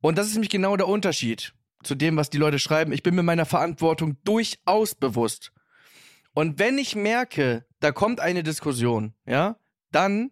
[0.00, 1.52] und das ist nämlich genau der Unterschied
[1.82, 2.92] zu dem, was die Leute schreiben.
[2.92, 5.52] Ich bin mir meiner Verantwortung durchaus bewusst.
[6.34, 9.58] Und wenn ich merke, da kommt eine Diskussion, ja,
[9.90, 10.30] dann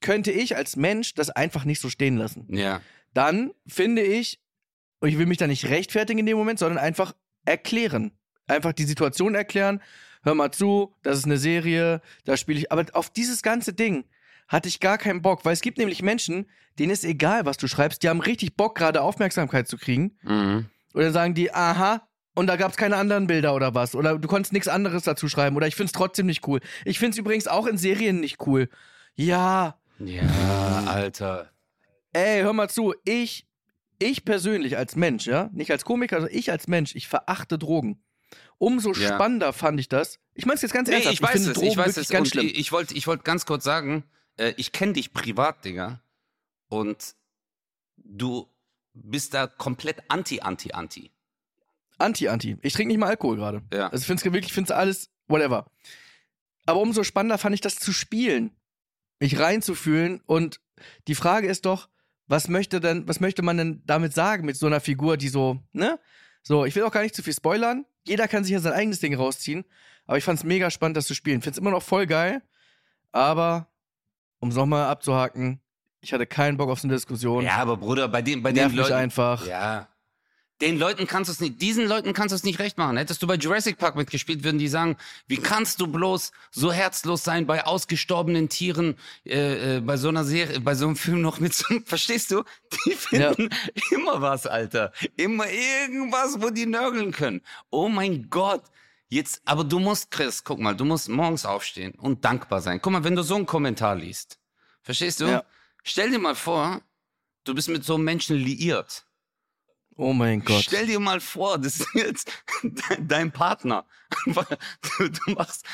[0.00, 2.46] könnte ich als Mensch das einfach nicht so stehen lassen.
[2.48, 2.80] ja.
[3.14, 4.42] Dann finde ich,
[5.00, 7.14] und ich will mich da nicht rechtfertigen in dem Moment, sondern einfach
[7.46, 8.12] erklären.
[8.46, 9.80] Einfach die Situation erklären.
[10.26, 12.72] Hör mal zu, das ist eine Serie, da spiele ich.
[12.72, 14.04] Aber auf dieses ganze Ding
[14.48, 16.46] hatte ich gar keinen Bock, weil es gibt nämlich Menschen,
[16.80, 20.16] denen ist egal, was du schreibst, die haben richtig Bock, gerade Aufmerksamkeit zu kriegen.
[20.22, 20.66] Mhm.
[20.94, 23.94] Und dann sagen die, aha, und da gab es keine anderen Bilder oder was.
[23.94, 25.54] Oder du konntest nichts anderes dazu schreiben.
[25.54, 26.58] Oder ich find's trotzdem nicht cool.
[26.84, 28.68] Ich find's übrigens auch in Serien nicht cool.
[29.14, 31.50] Ja, Ja, Alter.
[32.12, 32.94] ey, hör mal zu.
[33.04, 33.46] Ich,
[34.00, 38.02] ich persönlich als Mensch, ja, nicht als Komiker, sondern ich als Mensch, ich verachte Drogen.
[38.58, 39.14] Umso Ja.
[39.14, 40.18] spannender fand ich das.
[40.34, 41.14] Ich mein's jetzt ganz Nee, ernsthaft.
[41.14, 42.08] ich weiß finde es, Drogen ich weiß es.
[42.08, 42.46] ganz schlimm.
[42.46, 44.04] ich, ich wollte ich wollt ganz kurz sagen,
[44.38, 46.00] äh, ich kenne dich privat, Digga.
[46.68, 47.14] Und
[47.96, 48.48] du
[48.94, 51.10] bist da komplett anti, anti, anti.
[51.98, 52.56] Anti, anti.
[52.62, 53.62] Ich trinke nicht mal Alkohol gerade.
[53.72, 53.88] Ja.
[53.88, 55.70] Also ich find's wirklich, ich find's alles, whatever.
[56.66, 58.50] Aber umso spannender fand ich das zu spielen.
[59.20, 60.20] Mich reinzufühlen.
[60.26, 60.60] Und
[61.08, 61.88] die Frage ist doch,
[62.26, 65.62] was möchte denn, was möchte man denn damit sagen mit so einer Figur, die so,
[65.72, 65.98] ne?
[66.42, 67.86] So, ich will auch gar nicht zu viel spoilern.
[68.06, 69.64] Jeder kann sich ja sein eigenes Ding rausziehen.
[70.06, 71.42] Aber ich fand's mega spannend, das zu spielen.
[71.42, 72.42] Find's immer noch voll geil.
[73.12, 73.68] Aber,
[74.38, 75.60] um es nochmal abzuhaken,
[76.00, 77.44] ich hatte keinen Bock auf so eine Diskussion.
[77.44, 78.92] Ja, aber Bruder, bei den, bei den Leuten.
[78.92, 79.44] einfach.
[79.46, 79.88] Ja.
[80.62, 82.96] Den Leuten kannst du es nicht, diesen Leuten kannst du es nicht recht machen.
[82.96, 84.96] Hättest du bei Jurassic Park mitgespielt, würden die sagen,
[85.26, 88.96] wie kannst du bloß so herzlos sein bei ausgestorbenen Tieren,
[89.26, 92.42] äh, äh, bei so einer Serie, bei so einem Film noch mit so, verstehst du?
[92.86, 93.50] Die finden
[93.90, 94.92] immer was, Alter.
[95.16, 97.42] Immer irgendwas, wo die nörgeln können.
[97.70, 98.62] Oh mein Gott.
[99.08, 102.80] Jetzt, aber du musst, Chris, guck mal, du musst morgens aufstehen und dankbar sein.
[102.80, 104.38] Guck mal, wenn du so einen Kommentar liest,
[104.82, 105.26] verstehst du?
[105.26, 105.44] Ja.
[105.84, 106.80] Stell dir mal vor,
[107.44, 109.05] du bist mit so einem Menschen liiert.
[109.96, 110.62] Oh mein Gott.
[110.62, 112.30] Stell dir mal vor, das ist jetzt
[113.00, 113.84] dein, Partner.
[114.26, 115.64] Du, machst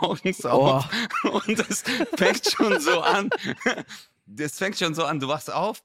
[0.00, 0.88] morgens auf
[1.22, 1.82] und das
[2.16, 3.30] fängt schon so an.
[4.26, 5.20] Das fängt schon so an.
[5.20, 5.82] Du wachst auf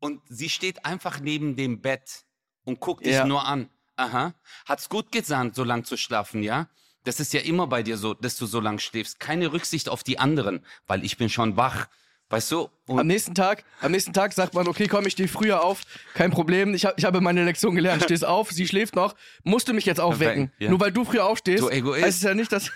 [0.00, 2.24] und sie steht einfach neben dem Bett
[2.64, 3.26] und guckt dich Ja.
[3.26, 3.68] nur an.
[3.96, 4.34] Aha.
[4.66, 6.68] Hat's gut gesandt, so lang zu schlafen, ja?
[7.04, 9.20] Das ist ja immer bei dir so, dass du so lang schläfst.
[9.20, 11.88] Keine Rücksicht auf die anderen, weil ich bin schon wach.
[12.32, 12.68] Weißt du?
[12.86, 15.82] Am nächsten Tag, am nächsten Tag sagt man, okay, komm, ich stehe früher auf,
[16.14, 19.14] kein Problem, ich, hab, ich habe meine Lektion gelernt, stehst auf, sie schläft noch,
[19.44, 20.50] musst du mich jetzt aufwecken.
[20.58, 20.70] Ja.
[20.70, 22.02] Nur weil du früher aufstehst, Du Egoist.
[22.02, 22.70] heißt es ja nicht, dass...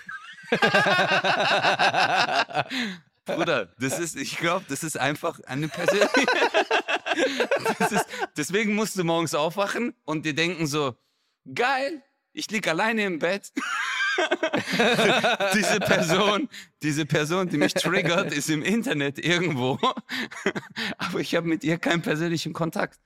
[3.25, 6.27] Bruder, das ist, ich glaube, das ist einfach eine persönliche.
[7.95, 8.05] ist,
[8.37, 10.95] deswegen musst du morgens aufwachen und dir denken so,
[11.51, 13.51] geil, ich lieg alleine im Bett.
[15.53, 16.49] diese Person,
[16.81, 19.79] diese Person, die mich triggert, ist im Internet irgendwo.
[20.97, 22.99] Aber ich habe mit ihr keinen persönlichen Kontakt.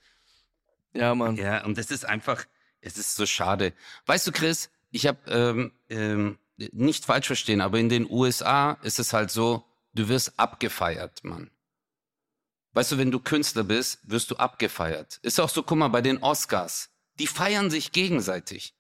[0.94, 1.36] Ja, Mann.
[1.36, 2.46] Ja, und das ist einfach,
[2.82, 3.74] es ist so schade.
[4.06, 9.00] Weißt du, Chris, ich habe ähm, ähm, nicht falsch verstehen, aber in den USA ist
[9.00, 11.50] es halt so, du wirst abgefeiert, Mann.
[12.74, 15.20] Weißt du, wenn du Künstler bist, wirst du abgefeiert.
[15.24, 16.90] Ist auch so, guck mal, bei den Oscars,
[17.20, 18.74] die feiern sich gegenseitig.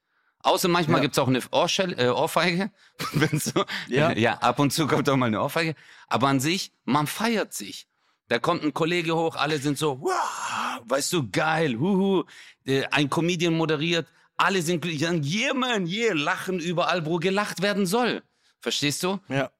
[0.43, 1.01] Außer manchmal Ja.
[1.03, 2.71] gibt's auch eine Ohrschell, äh, Ohrfeige.
[3.33, 4.11] So, Ja.
[4.17, 5.75] ja, ab und zu kommt auch mal eine Ohrfeige.
[6.07, 7.87] Aber an sich, man feiert sich.
[8.27, 12.23] Da kommt ein Kollege hoch, alle sind so, wow, weißt du, geil, huhu.
[12.65, 17.61] Äh, Ein Comedian moderiert, alle sind glücklich, sagen, yeah, man, yeah, lachen überall, wo gelacht
[17.61, 18.23] werden soll.
[18.61, 19.19] Verstehst du?
[19.27, 19.51] Ja.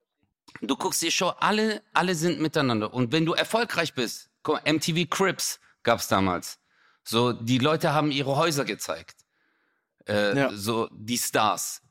[0.62, 2.94] Du guckst die Show, alle, alle sind miteinander.
[2.94, 6.58] Und wenn du erfolgreich bist, guck MTV Crips gab's damals.
[7.04, 9.21] So, die Leute haben ihre Häuser gezeigt.
[10.08, 10.50] Äh, Ja.
[10.54, 11.82] So, die Stars.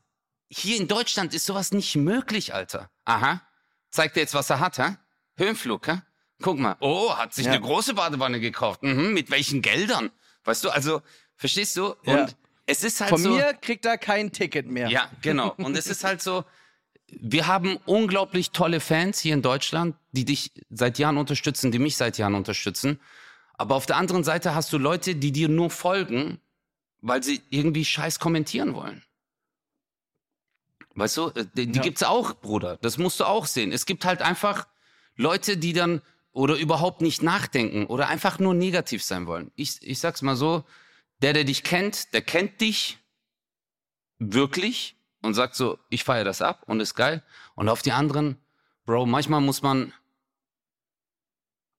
[0.49, 2.89] Hier in Deutschland ist sowas nicht möglich, Alter.
[3.05, 3.41] Aha.
[3.89, 4.97] Zeigt er jetzt, was er hat, hä?
[5.37, 6.01] Höhenflug, hä?
[6.41, 6.75] Guck mal.
[6.79, 7.51] Oh, hat sich Ja.
[7.53, 8.83] eine große Badewanne gekauft.
[8.83, 10.09] Mhm, mit welchen Geldern?
[10.43, 11.01] Weißt du, also,
[11.35, 11.95] verstehst du?
[12.03, 12.21] Ja.
[12.23, 12.35] Und
[12.65, 13.29] es ist halt Von so.
[13.31, 14.89] mir kriegt er kein Ticket mehr.
[14.89, 15.53] Ja, genau.
[15.57, 16.43] Und es ist halt so,
[17.07, 21.95] wir haben unglaublich tolle Fans hier in Deutschland, die dich seit Jahren unterstützen, die mich
[21.97, 22.99] seit Jahren unterstützen.
[23.53, 26.39] Aber auf der anderen Seite hast du Leute, die dir nur folgen,
[27.01, 29.03] weil sie irgendwie Scheiß kommentieren wollen.
[30.95, 31.81] Weißt du, äh, die, die Ja.
[31.83, 32.77] gibt's auch, Bruder.
[32.77, 33.71] Das musst du auch sehen.
[33.71, 34.67] Es gibt halt einfach
[35.15, 39.51] Leute, die dann oder überhaupt nicht nachdenken oder einfach nur negativ sein wollen.
[39.55, 40.63] Ich, ich sag's mal so,
[41.21, 42.97] der, der dich kennt, der kennt dich
[44.19, 47.23] wirklich und sagt so, ich feiere das ab und ist geil.
[47.55, 48.37] Und auf die anderen,
[48.85, 49.93] Bro, manchmal muss man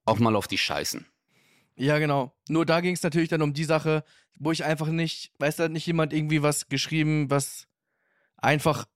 [0.05, 1.07] auch mal auf die scheißen.
[1.77, 2.33] Ja, genau.
[2.49, 4.05] Nur da ging es natürlich dann um die Sache,
[4.39, 7.67] wo ich einfach nicht, weiß da hat nicht jemand irgendwie was geschrieben, was
[8.37, 8.87] einfach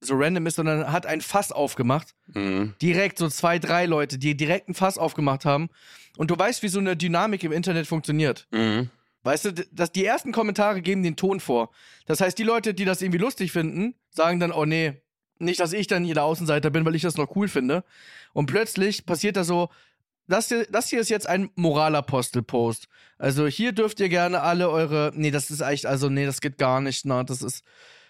[0.00, 2.14] so random ist, sondern hat ein Fass aufgemacht.
[2.26, 2.74] Mhm.
[2.82, 5.68] Direkt so zwei, drei Leute, die direkt ein Fass aufgemacht haben.
[6.16, 8.48] Und du weißt, wie so eine Dynamik im Internet funktioniert.
[8.50, 8.90] Mhm.
[9.22, 11.70] Weißt du, dass die ersten Kommentare geben den Ton vor.
[12.06, 15.00] Das heißt, die Leute, die das irgendwie lustig finden, sagen dann, oh nee,
[15.38, 17.84] nicht, dass ich dann hier der Außenseiter bin, weil ich das noch cool finde.
[18.32, 19.68] Und plötzlich passiert da so,
[20.32, 22.88] das hier, das hier ist jetzt ein Moralapostel-Post.
[23.18, 26.58] Also hier dürft ihr gerne alle eure, nee, das ist echt, also nee, das geht
[26.58, 27.62] gar nicht, na, das ist,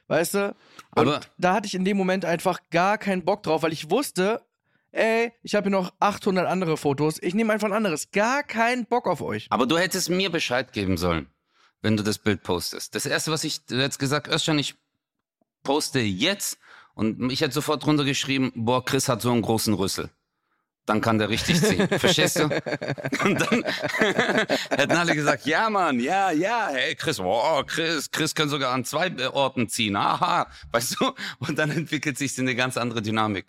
[0.09, 0.47] weißt du?
[0.95, 3.91] Und Aber- da hatte ich in dem Moment einfach gar keinen Bock drauf, weil ich
[3.91, 4.43] wusste,
[4.93, 8.11] ey, ich habe hier noch 800 andere Fotos, ich nehme einfach ein anderes.
[8.11, 9.47] Gar keinen Bock auf euch.
[9.51, 11.29] Aber du hättest mir Bescheid geben sollen,
[11.83, 12.95] wenn du das Bild postest.
[12.95, 14.75] Das erste, was ich, du hättest gesagt, Özcan, ich
[15.63, 16.59] poste jetzt
[16.95, 20.11] und ich hätte sofort drunter geschrieben, boah, Chris hat so einen großen Rüssel.
[20.85, 21.87] Dann kann der richtig ziehen.
[21.89, 22.45] Verstehst du?
[22.45, 23.65] Und dann
[24.71, 28.85] hätten alle gesagt, ja, Mann, ja, ja, hey, Chris, wow, Chris, Chris kann sogar an
[28.85, 29.95] zwei Orten ziehen.
[29.95, 31.13] Aha, weißt du?
[31.39, 33.47] Und dann entwickelt sich eine ganz andere Dynamik.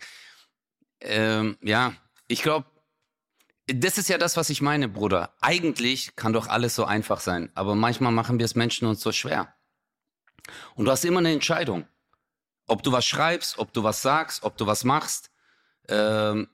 [1.01, 1.93] Ähm, ja,
[2.27, 2.67] ich glaube,
[3.67, 5.33] das ist ja das, was ich meine, Bruder.
[5.41, 9.11] Eigentlich kann doch alles so einfach sein, aber manchmal machen wir es Menschen uns so
[9.11, 9.53] schwer.
[10.75, 11.87] Und du hast immer eine Entscheidung.
[12.67, 15.31] Ob du was schreibst, ob du was sagst, ob du was machst.
[15.87, 16.47] Ähm,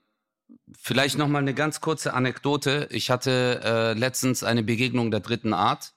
[0.76, 2.88] vielleicht noch mal eine ganz kurze Anekdote.
[2.90, 5.94] Ich hatte äh, letztens eine Begegnung der dritten Art.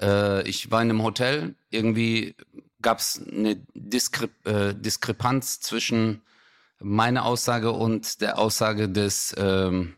[0.00, 1.54] Äh, ich war in einem Hotel.
[1.70, 2.34] Irgendwie
[2.82, 6.22] gab es eine Diskre äh, Diskrepanz zwischen
[6.78, 9.94] meiner Aussage und der Aussage des ähm,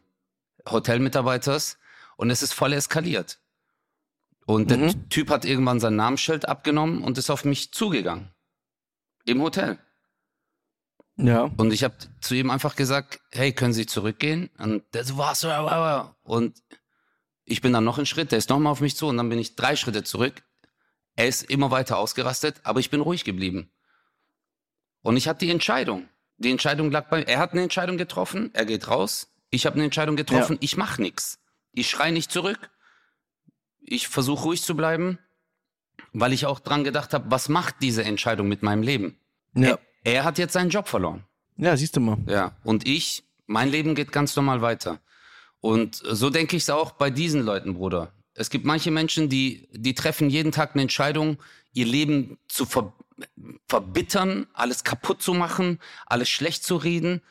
[0.69, 1.79] Hotelmitarbeiters
[2.17, 3.39] und es ist voll eskaliert.
[4.47, 5.09] Und der Mhm.
[5.09, 8.31] Typ hat irgendwann sein Namensschild abgenommen und ist auf mich zugegangen.
[9.25, 9.79] Im Hotel.
[11.23, 11.51] Ja.
[11.57, 14.51] Und ich habe zu ihm einfach gesagt, hey, können Sie zurückgehen?
[14.59, 15.45] Und der so, was?
[16.23, 16.63] Und
[17.45, 19.39] ich bin dann noch einen Schritt, der ist nochmal auf mich zu und dann bin
[19.39, 20.43] ich drei Schritte zurück.
[21.15, 23.71] Er ist immer weiter ausgerastet, aber ich bin ruhig geblieben.
[25.03, 26.09] Und ich hatte die Entscheidung.
[26.39, 29.29] Die Entscheidung lag bei Er hat eine Entscheidung getroffen, er geht raus.
[29.51, 31.39] Ich habe eine Entscheidung getroffen, ich mache nichts.
[31.73, 32.71] Ich schreie nicht zurück.
[33.81, 35.19] Ich versuche ruhig zu bleiben,
[36.13, 39.19] weil ich auch dran gedacht habe, was macht diese Entscheidung mit meinem Leben?
[39.55, 39.71] Ja.
[39.71, 41.25] Er, er hat jetzt seinen Job verloren.
[41.57, 42.19] Ja, siehst du mal.
[42.27, 45.01] Ja, und ich, mein Leben geht ganz normal weiter.
[45.61, 48.13] Und so denke ich es auch bei diesen Leuten, Bruder.
[48.35, 51.39] Es gibt manche Menschen, die, die treffen jeden Tag eine Entscheidung,
[51.73, 52.93] ihr Leben zu ver
[53.69, 57.23] verbittern, alles kaputt zu machen, alles schlecht zu reden.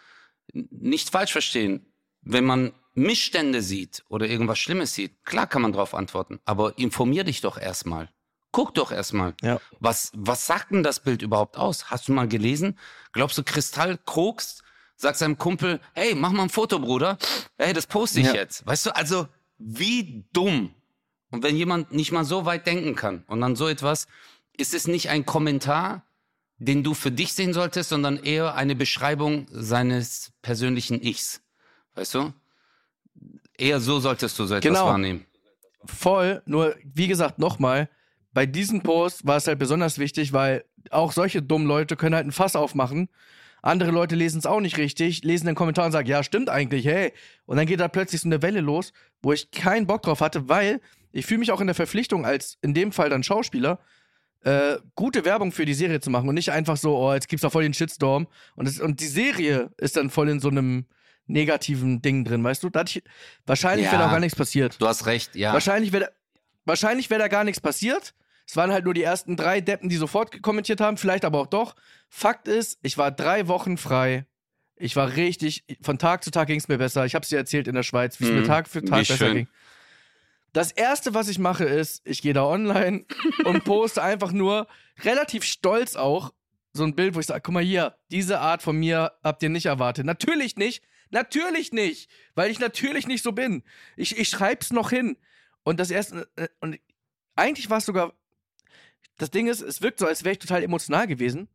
[0.53, 1.85] Nicht falsch verstehen.
[2.21, 6.39] Wenn man Missstände sieht oder irgendwas Schlimmes sieht, klar kann man darauf antworten.
[6.45, 8.09] Aber informier dich doch erstmal.
[8.51, 9.33] Guck doch erstmal.
[9.41, 9.59] Ja.
[9.79, 11.89] Was, was sagt denn das Bild überhaupt aus?
[11.89, 12.77] Hast du mal gelesen?
[13.13, 14.63] Glaubst du, Kristall krokst,
[14.97, 17.17] sagt seinem Kumpel, hey, mach mal ein Foto, Bruder.
[17.57, 18.33] Hey, das poste ich Ja.
[18.33, 18.65] jetzt.
[18.65, 19.27] Weißt du, also,
[19.57, 20.73] wie dumm.
[21.29, 24.07] Und wenn jemand nicht mal so weit denken kann und dann so etwas,
[24.57, 26.03] ist es nicht ein Kommentar,
[26.57, 31.41] den du für dich sehen solltest, sondern eher eine Beschreibung seines persönlichen Ichs.
[31.95, 32.33] Weißt du?
[33.57, 34.87] Eher so solltest du so etwas Genau.
[34.87, 35.25] wahrnehmen.
[35.85, 37.89] Voll, nur wie gesagt, nochmal,
[38.33, 42.25] bei diesem Post war es halt besonders wichtig, weil auch solche dummen Leute können halt
[42.25, 43.09] ein Fass aufmachen.
[43.61, 46.85] Andere Leute lesen es auch nicht richtig, lesen den Kommentar und sagen, ja, stimmt eigentlich,
[46.85, 47.13] hey.
[47.45, 50.49] Und dann geht da plötzlich so eine Welle los, wo ich keinen Bock drauf hatte,
[50.49, 53.79] weil ich fühle mich auch in der Verpflichtung, als in dem Fall dann Schauspieler,
[54.43, 57.41] äh, gute Werbung für die Serie zu machen und nicht einfach so, oh, jetzt gibt's
[57.43, 58.27] da voll den Shitstorm.
[58.55, 60.85] Und, es, und die Serie ist dann voll in so einem
[61.27, 62.69] negativen Ding drin, weißt du?
[62.85, 63.03] Ich,
[63.45, 63.91] wahrscheinlich Ja.
[63.91, 64.81] wäre da auch gar nichts passiert.
[64.81, 65.53] Du hast recht, ja.
[65.53, 66.11] Wahrscheinlich wäre
[66.65, 68.13] wahrscheinlich wär da gar nichts passiert.
[68.47, 71.47] Es waren halt nur die ersten drei Deppen, die sofort kommentiert haben, vielleicht aber auch
[71.47, 71.75] doch.
[72.09, 74.25] Fakt ist, ich war drei Wochen frei.
[74.75, 77.05] Ich war richtig, von Tag zu Tag ging es mir besser.
[77.05, 78.45] Ich habe es dir erzählt in der Schweiz, wie es mir Mhm.
[78.47, 79.35] Tag für Tag besser schön.
[79.35, 79.47] ging.
[80.53, 83.05] Das erste, was ich mache, ist, ich gehe da online
[83.45, 84.67] und poste einfach nur
[85.03, 86.33] relativ stolz auch
[86.73, 89.49] so ein Bild, wo ich sage, guck mal hier, diese Art von mir habt ihr
[89.49, 90.05] nicht erwartet.
[90.05, 93.63] Natürlich nicht, natürlich nicht, weil ich natürlich nicht so bin.
[93.97, 95.15] Ich, ich schreib's noch hin.
[95.63, 96.79] Und das erste, äh, und
[97.35, 98.13] eigentlich war es sogar,
[99.17, 101.47] das Ding ist, es wirkt so, als wäre ich total emotional gewesen,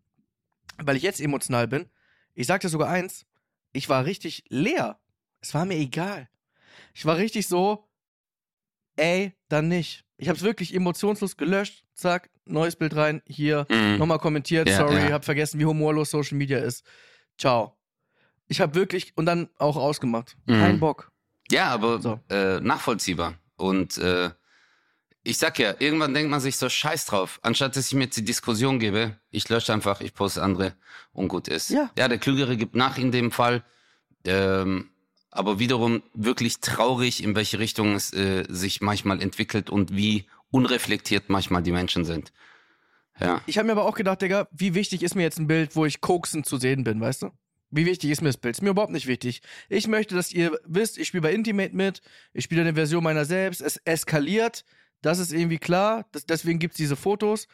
[0.78, 1.88] weil ich jetzt emotional bin.
[2.34, 3.26] Ich sagte sogar eins,
[3.72, 4.98] ich war richtig leer.
[5.40, 6.28] Es war mir egal.
[6.94, 7.88] Ich war richtig so,
[8.96, 10.04] ey, dann nicht.
[10.18, 11.84] Ich habe es wirklich emotionslos gelöscht.
[11.94, 13.22] Zack, neues Bild rein.
[13.26, 13.96] Hier, Mhm.
[13.98, 14.68] nochmal kommentiert.
[14.68, 15.12] Ja, sorry, ja.
[15.12, 16.84] hab vergessen, wie humorlos Social Media ist.
[17.38, 17.76] Ciao.
[18.48, 20.36] Ich habe wirklich, und dann auch ausgemacht.
[20.46, 20.52] Mhm.
[20.60, 21.10] Kein Bock.
[21.50, 22.20] Ja, aber So.
[22.30, 23.34] äh, nachvollziehbar.
[23.56, 24.30] Und äh,
[25.22, 27.40] ich sag ja, irgendwann denkt man sich so scheiß drauf.
[27.42, 30.74] Anstatt dass ich mir jetzt die Diskussion gebe, ich lösche einfach, ich poste andere
[31.12, 31.70] und gut ist.
[31.70, 31.90] Ja.
[31.98, 33.64] ja, der Klügere gibt nach in dem Fall.
[34.24, 34.90] Ähm,
[35.30, 41.28] aber wiederum wirklich traurig, in welche Richtung es äh, sich manchmal entwickelt und wie unreflektiert
[41.28, 42.32] manchmal die Menschen sind.
[43.20, 43.42] Ja.
[43.46, 45.84] Ich habe mir aber auch gedacht, Digga, wie wichtig ist mir jetzt ein Bild, wo
[45.86, 47.30] ich koksend zu sehen bin, weißt du?
[47.70, 48.56] Wie wichtig ist mir das Bild?
[48.56, 49.42] Ist mir überhaupt nicht wichtig.
[49.68, 52.00] Ich möchte, dass ihr wisst, ich spiele bei Intimate mit,
[52.32, 54.64] ich spiele eine Version meiner selbst, es eskaliert,
[55.02, 57.48] das ist irgendwie klar, das, deswegen gibt's diese Fotos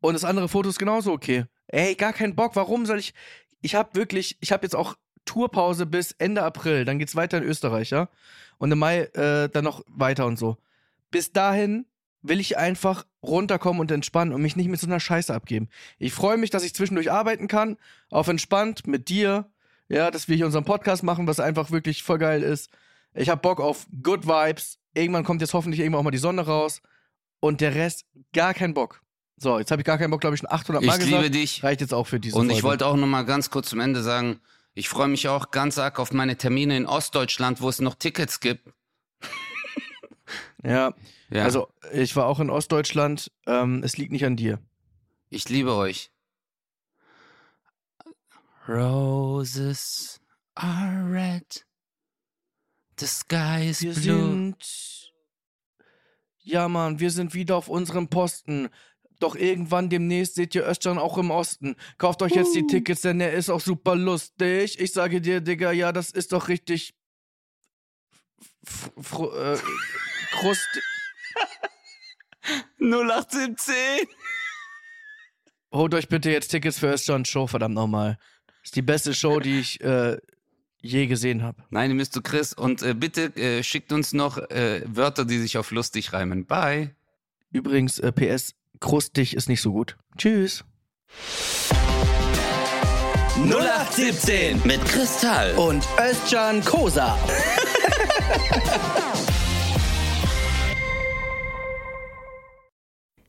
[0.00, 1.46] und das andere Foto ist genauso okay.
[1.68, 3.14] Ey, gar keinen Bock, warum soll ich,
[3.62, 7.44] ich habe wirklich, ich habe jetzt auch Tourpause bis Ende April, dann geht's weiter in
[7.44, 8.08] Österreich, ja?
[8.58, 10.58] Und im Mai äh, dann noch weiter und so.
[11.10, 11.86] Bis dahin
[12.24, 15.68] will ich einfach runterkommen und entspannen und mich nicht mit so einer Scheiße abgeben.
[15.98, 17.76] Ich freue mich, dass ich zwischendurch arbeiten kann,
[18.10, 19.50] auf entspannt mit dir,
[19.88, 22.70] ja, dass wir hier unseren Podcast machen, was einfach wirklich voll geil ist.
[23.12, 24.78] Ich habe Bock auf Good Vibes.
[24.94, 26.80] Irgendwann kommt jetzt hoffentlich irgendwann auch mal die Sonne raus
[27.40, 29.02] und der Rest gar keinen Bock.
[29.36, 31.22] So, jetzt habe ich gar keinen Bock, glaube ich, schon 800 Mal Ich gesagt.
[31.22, 31.62] liebe dich.
[31.62, 32.58] Reicht jetzt auch für diese Und Folge.
[32.58, 34.40] ich wollte auch noch mal ganz kurz zum Ende sagen,
[34.74, 38.40] ich freue mich auch ganz arg auf meine Termine in Ostdeutschland, wo es noch Tickets
[38.40, 38.68] gibt.
[40.62, 40.94] ja,
[41.34, 41.42] Ja.
[41.44, 43.30] also ich war auch in Ostdeutschland.
[43.46, 44.60] Ähm, es liegt nicht an dir.
[45.30, 46.10] Ich liebe euch.
[48.68, 50.20] Roses
[50.54, 51.66] are red.
[52.98, 54.02] The sky is Wir blue.
[54.30, 55.12] sind.
[56.42, 58.68] Ja, Mann, wir sind wieder auf unserem Posten.
[59.18, 61.76] Doch irgendwann demnächst seht ihr Özcan auch im Osten.
[61.98, 64.78] Kauft euch jetzt die Tickets, denn er ist auch super lustig.
[64.78, 66.94] Ich sage dir, Digga, ja, das ist doch richtig.
[68.66, 69.56] f- äh,
[70.32, 70.68] Krust.
[72.78, 73.74] 0817.
[75.72, 78.18] Holt euch bitte jetzt Tickets für Özcans Show, verdammt nochmal.
[78.62, 80.18] Ist die beste Show, die ich äh,
[80.80, 81.64] je gesehen habe.
[81.70, 82.52] Nein, ihr müsst zu Chris.
[82.52, 86.46] Und äh, bitte äh, schickt uns noch äh, Wörter, die sich auf lustig reimen.
[86.46, 86.94] Bye.
[87.50, 89.96] Übrigens, äh, PS, krustig ist nicht so gut.
[90.16, 90.64] Tschüss.
[93.36, 95.54] 0817 Mit Kristall.
[95.54, 97.18] und Özcan Kosa.